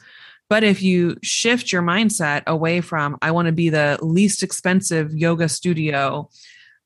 [0.55, 5.12] But if you shift your mindset away from, I want to be the least expensive
[5.12, 6.30] yoga studio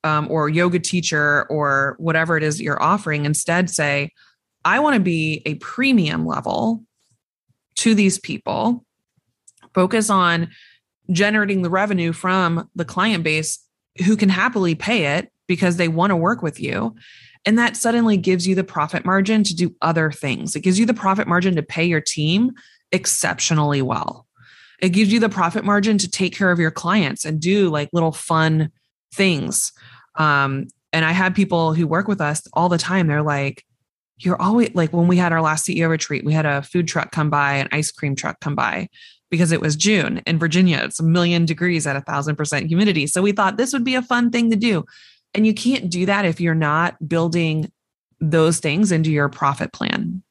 [0.04, 4.12] um, or yoga teacher or whatever it is you're offering, instead say,
[4.64, 6.82] I want to be a premium level
[7.74, 8.86] to these people,
[9.74, 10.48] focus on
[11.10, 13.62] generating the revenue from the client base
[14.06, 16.96] who can happily pay it because they want to work with you.
[17.44, 20.56] And that suddenly gives you the profit margin to do other things.
[20.56, 22.52] It gives you the profit margin to pay your team
[22.92, 24.26] exceptionally well.
[24.80, 27.88] It gives you the profit margin to take care of your clients and do like
[27.92, 28.70] little fun
[29.12, 29.72] things.
[30.14, 33.06] Um, and I have people who work with us all the time.
[33.06, 33.64] They're like,
[34.18, 37.12] you're always like when we had our last CEO retreat, we had a food truck
[37.12, 38.88] come by, an ice cream truck come by
[39.30, 40.80] because it was June in Virginia.
[40.82, 43.06] It's a million degrees at a thousand percent humidity.
[43.06, 44.84] So we thought this would be a fun thing to do.
[45.34, 47.70] And you can't do that if you're not building
[48.20, 50.22] those things into your profit plan.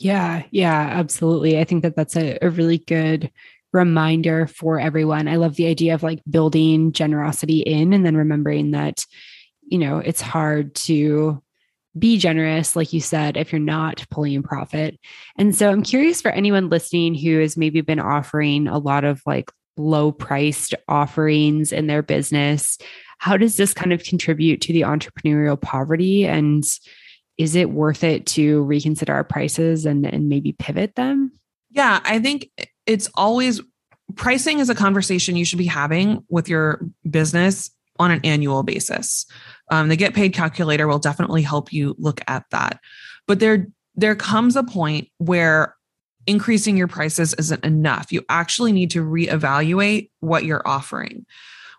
[0.00, 1.58] Yeah, yeah, absolutely.
[1.58, 3.30] I think that that's a, a really good
[3.74, 5.28] reminder for everyone.
[5.28, 9.04] I love the idea of like building generosity in and then remembering that,
[9.62, 11.42] you know, it's hard to
[11.98, 14.98] be generous, like you said, if you're not pulling in profit.
[15.36, 19.20] And so I'm curious for anyone listening who has maybe been offering a lot of
[19.26, 22.78] like low priced offerings in their business.
[23.18, 26.26] How does this kind of contribute to the entrepreneurial poverty?
[26.26, 26.64] And
[27.40, 31.32] is it worth it to reconsider our prices and, and maybe pivot them?
[31.70, 32.50] Yeah, I think
[32.84, 33.62] it's always
[34.14, 39.24] pricing is a conversation you should be having with your business on an annual basis.
[39.70, 42.78] Um, the get paid calculator will definitely help you look at that.
[43.26, 45.74] But there, there comes a point where
[46.26, 48.12] increasing your prices isn't enough.
[48.12, 51.24] You actually need to reevaluate what you're offering.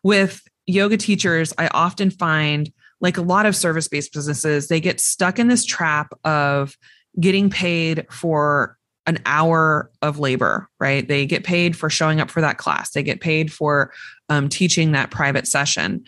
[0.01, 4.99] With yoga teachers, I often find like a lot of service based businesses, they get
[4.99, 6.78] stuck in this trap of
[7.20, 8.78] getting paid for
[9.08, 11.08] an hour of labor, right?
[11.08, 13.91] They get paid for showing up for that class, they get paid for
[14.30, 16.06] um, teaching that private session.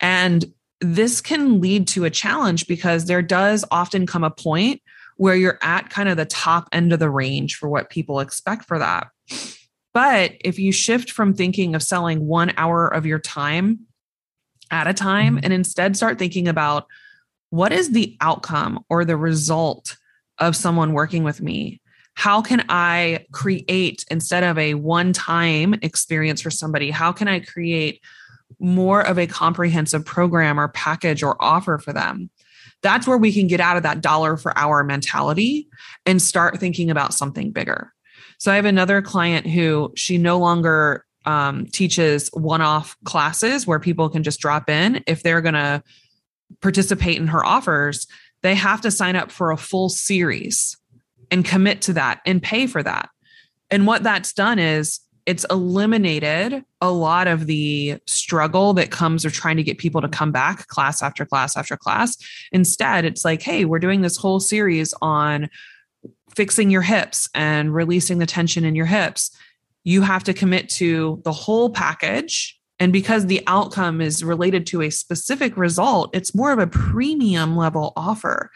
[0.00, 0.44] And
[0.82, 4.82] this can lead to a challenge because there does often come a point
[5.16, 8.66] where you're at kind of the top end of the range for what people expect
[8.66, 9.08] for that.
[9.94, 13.86] But if you shift from thinking of selling one hour of your time
[14.70, 15.44] at a time mm-hmm.
[15.44, 16.86] and instead start thinking about
[17.50, 19.96] what is the outcome or the result
[20.38, 21.80] of someone working with me?
[22.14, 26.90] How can I create instead of a one time experience for somebody?
[26.90, 28.02] How can I create
[28.58, 32.30] more of a comprehensive program or package or offer for them?
[32.82, 35.68] That's where we can get out of that dollar for hour mentality
[36.04, 37.92] and start thinking about something bigger.
[38.38, 43.80] So I have another client who she no longer um, teaches one off classes where
[43.80, 45.02] people can just drop in.
[45.06, 45.82] If they're going to
[46.60, 48.06] participate in her offers,
[48.42, 50.76] they have to sign up for a full series
[51.30, 53.08] and commit to that and pay for that.
[53.70, 59.32] And what that's done is it's eliminated a lot of the struggle that comes of
[59.32, 62.16] trying to get people to come back class after class after class.
[62.52, 65.50] Instead, it's like, hey, we're doing this whole series on
[66.36, 69.36] fixing your hips and releasing the tension in your hips.
[69.86, 72.58] You have to commit to the whole package.
[72.80, 77.56] And because the outcome is related to a specific result, it's more of a premium
[77.56, 78.50] level offer.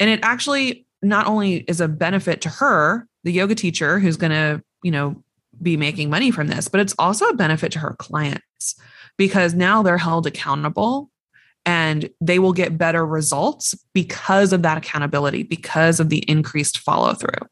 [0.00, 4.32] And it actually not only is a benefit to her, the yoga teacher who's going
[4.32, 5.22] to, you know,
[5.62, 8.74] be making money from this, but it's also a benefit to her clients
[9.16, 11.10] because now they're held accountable
[11.64, 17.14] and they will get better results because of that accountability, because of the increased follow
[17.14, 17.46] through.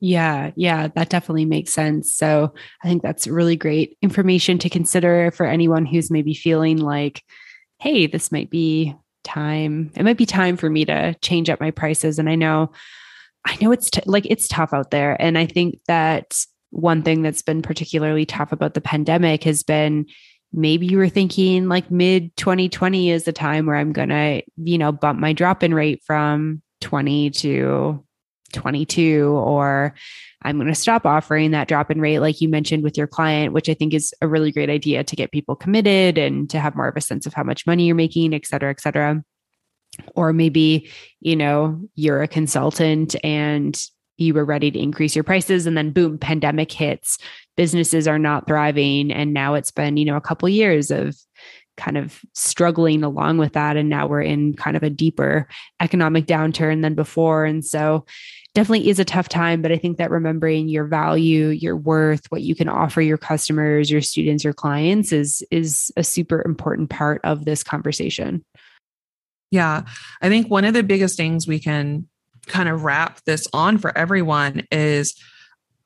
[0.00, 2.14] Yeah, yeah, that definitely makes sense.
[2.14, 2.52] So
[2.84, 7.22] I think that's really great information to consider for anyone who's maybe feeling like,
[7.80, 8.94] hey, this might be
[9.24, 9.90] time.
[9.96, 12.18] It might be time for me to change up my prices.
[12.18, 12.72] And I know,
[13.46, 15.20] I know it's t- like it's tough out there.
[15.20, 16.36] And I think that
[16.70, 20.06] one thing that's been particularly tough about the pandemic has been
[20.52, 24.78] maybe you were thinking like mid 2020 is the time where I'm going to, you
[24.78, 28.05] know, bump my drop in rate from 20 to
[28.52, 29.94] 22 or
[30.42, 33.52] I'm going to stop offering that drop in rate like you mentioned with your client
[33.52, 36.76] which I think is a really great idea to get people committed and to have
[36.76, 39.22] more of a sense of how much money you're making et cetera et cetera.
[40.14, 40.90] Or maybe
[41.20, 43.80] you know you're a consultant and
[44.18, 47.18] you were ready to increase your prices and then boom pandemic hits
[47.56, 51.16] businesses are not thriving and now it's been you know a couple years of
[51.76, 55.46] kind of struggling along with that and now we're in kind of a deeper
[55.80, 57.44] economic downturn than before.
[57.44, 58.06] And so
[58.56, 62.42] definitely is a tough time but i think that remembering your value your worth what
[62.42, 67.20] you can offer your customers your students your clients is is a super important part
[67.24, 68.44] of this conversation.
[69.50, 69.82] Yeah.
[70.22, 72.08] I think one of the biggest things we can
[72.46, 75.14] kind of wrap this on for everyone is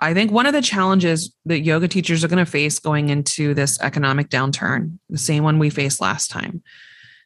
[0.01, 3.53] I think one of the challenges that yoga teachers are going to face going into
[3.53, 6.62] this economic downturn, the same one we faced last time,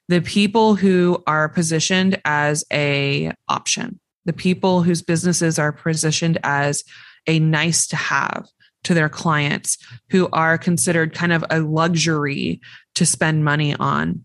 [0.09, 6.85] the people who are positioned as a option, the people whose businesses are positioned as
[7.27, 8.47] a nice to have
[8.85, 9.79] to their clients
[10.11, 12.61] who are considered kind of a luxury
[12.95, 14.25] to spend money on,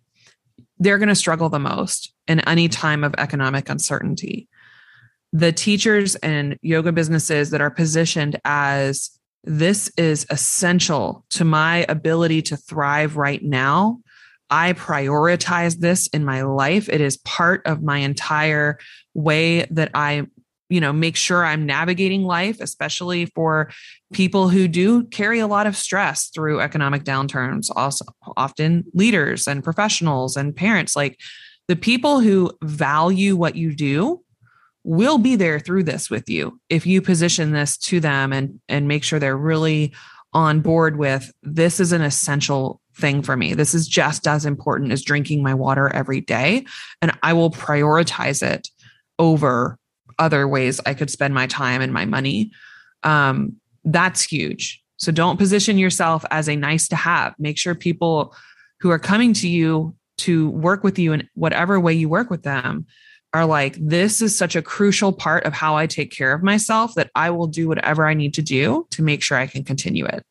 [0.78, 4.48] they're going to struggle the most in any time of economic uncertainty
[5.34, 9.12] the teachers and yoga businesses that are positioned as
[9.44, 14.00] this is essential to my ability to thrive right now.
[14.50, 16.90] I prioritize this in my life.
[16.90, 18.80] It is part of my entire
[19.14, 20.26] way that I,
[20.70, 23.72] you know, make sure I'm navigating life, especially for
[24.14, 28.06] people who do carry a lot of stress through economic downturns, also
[28.38, 30.96] often leaders and professionals and parents.
[30.96, 31.20] Like
[31.68, 34.24] the people who value what you do
[34.84, 38.88] will be there through this with you if you position this to them and and
[38.88, 39.94] make sure they're really
[40.34, 43.54] on board with this is an essential thing for me.
[43.54, 46.66] This is just as important as drinking my water every day.
[47.02, 48.68] And I will prioritize it
[49.18, 49.78] over
[50.20, 52.52] other ways I could spend my time and my money.
[53.04, 54.82] Um, that's huge.
[54.98, 57.34] So don't position yourself as a nice to have.
[57.40, 58.36] Make sure people
[58.82, 62.44] who are coming to you to work with you in whatever way you work with
[62.44, 62.86] them
[63.34, 66.96] are like, this is such a crucial part of how I take care of myself
[66.96, 70.06] that I will do whatever I need to do to make sure I can continue
[70.06, 70.24] it.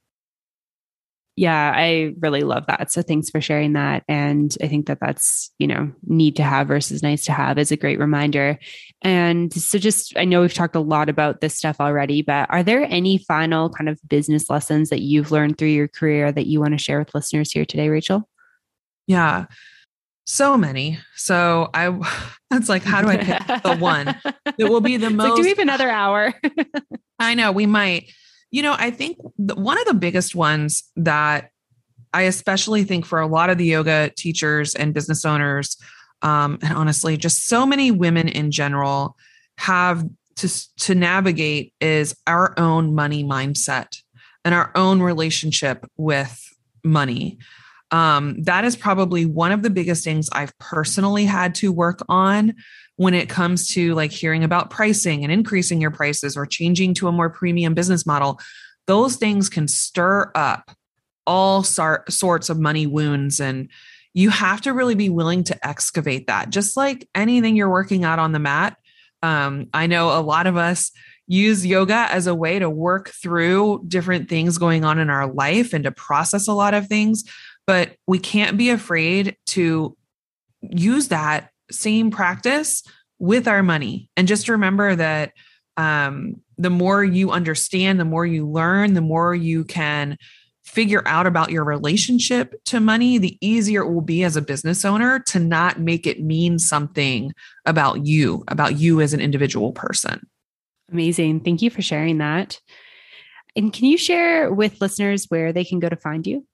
[1.39, 2.91] Yeah, I really love that.
[2.91, 4.03] So thanks for sharing that.
[4.09, 7.71] And I think that that's, you know, need to have versus nice to have is
[7.71, 8.59] a great reminder.
[9.03, 12.65] And so just, I know we've talked a lot about this stuff already, but are
[12.65, 16.59] there any final kind of business lessons that you've learned through your career that you
[16.59, 18.29] want to share with listeners here today, Rachel?
[19.07, 19.47] Yeah.
[20.27, 20.99] So many.
[21.15, 21.97] So I,
[22.53, 25.29] it's like, how do I pick the one that will be the most?
[25.29, 26.35] Like, do we have another hour?
[27.21, 28.11] I know we might.
[28.51, 31.51] You know, I think one of the biggest ones that
[32.15, 35.77] I especially think for a lot of the yoga teachers and business owners,
[36.23, 39.17] um, and honestly, just so many women in general
[39.59, 40.05] have
[40.37, 44.01] to to navigate is our own money mindset
[44.45, 46.43] and our own relationship with
[46.85, 47.39] money.
[47.91, 52.55] Um, that is probably one of the biggest things I've personally had to work on
[52.99, 57.07] when it comes to like hearing about pricing and increasing your prices or changing to
[57.07, 58.41] a more premium business model.
[58.89, 60.73] Those things can stir up
[61.25, 63.69] all sor- sorts of money wounds and
[64.15, 68.19] you have to really be willing to excavate that just like anything you're working out
[68.19, 68.77] on the mat
[69.23, 70.91] um, i know a lot of us
[71.27, 75.75] use yoga as a way to work through different things going on in our life
[75.75, 77.25] and to process a lot of things
[77.67, 79.95] but we can't be afraid to
[80.63, 82.83] use that same practice
[83.19, 84.11] with our money.
[84.17, 85.33] And just remember that
[85.77, 90.17] um, the more you understand, the more you learn, the more you can
[90.65, 94.85] figure out about your relationship to money, the easier it will be as a business
[94.85, 97.33] owner to not make it mean something
[97.65, 100.27] about you, about you as an individual person.
[100.93, 101.41] Amazing.
[101.41, 102.61] Thank you for sharing that.
[103.57, 106.47] And can you share with listeners where they can go to find you?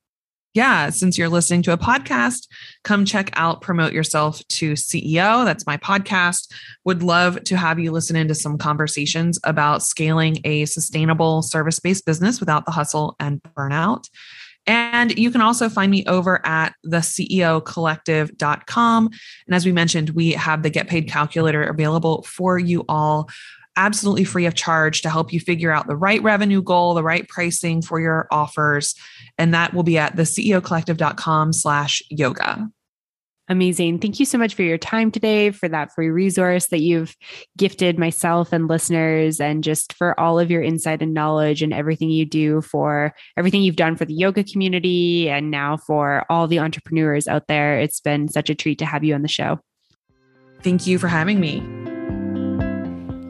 [0.55, 2.47] Yeah, since you're listening to a podcast,
[2.85, 5.45] come check out Promote Yourself to CEO.
[5.45, 6.53] That's my podcast.
[6.85, 12.07] Would love to have you listen into some conversations about scaling a sustainable service based
[12.07, 14.09] business without the hustle and burnout.
[14.67, 19.11] And you can also find me over at the CEOcollective.com.
[19.47, 23.29] And as we mentioned, we have the Get Paid Calculator available for you all
[23.77, 27.29] absolutely free of charge to help you figure out the right revenue goal, the right
[27.29, 28.95] pricing for your offers.
[29.39, 32.69] And that will be at the ceocollective.com slash yoga.
[33.47, 33.99] Amazing.
[33.99, 37.15] Thank you so much for your time today, for that free resource that you've
[37.59, 42.09] gifted myself and listeners, and just for all of your insight and knowledge and everything
[42.09, 46.59] you do for everything you've done for the yoga community and now for all the
[46.59, 47.79] entrepreneurs out there.
[47.79, 49.61] It's been such a treat to have you on the show.
[50.63, 51.84] Thank you for having me.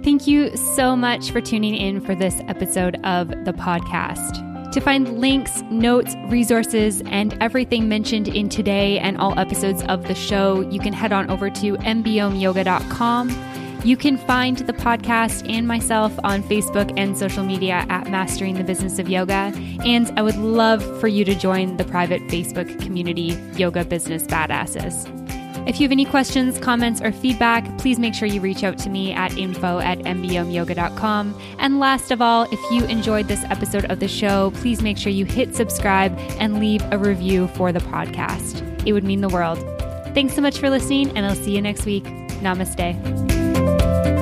[0.05, 4.43] Thank you so much for tuning in for this episode of the podcast.
[4.73, 10.15] To find links, notes, resources, and everything mentioned in today and all episodes of the
[10.15, 13.31] show, you can head on over to mbomyoga.com.
[13.83, 18.65] You can find the podcast and myself on Facebook and social media at Mastering the
[18.65, 19.55] Business of Yoga.
[19.87, 25.24] And I would love for you to join the private Facebook community, Yoga Business Badasses.
[25.67, 28.91] If you have any questions, comments, or feedback, please make sure you reach out to
[28.91, 31.41] me at info at mbomyoga.com.
[31.59, 35.11] And last of all, if you enjoyed this episode of the show, please make sure
[35.11, 38.62] you hit subscribe and leave a review for the podcast.
[38.87, 39.59] It would mean the world.
[40.15, 42.05] Thanks so much for listening, and I'll see you next week.
[42.45, 44.14] Namaste.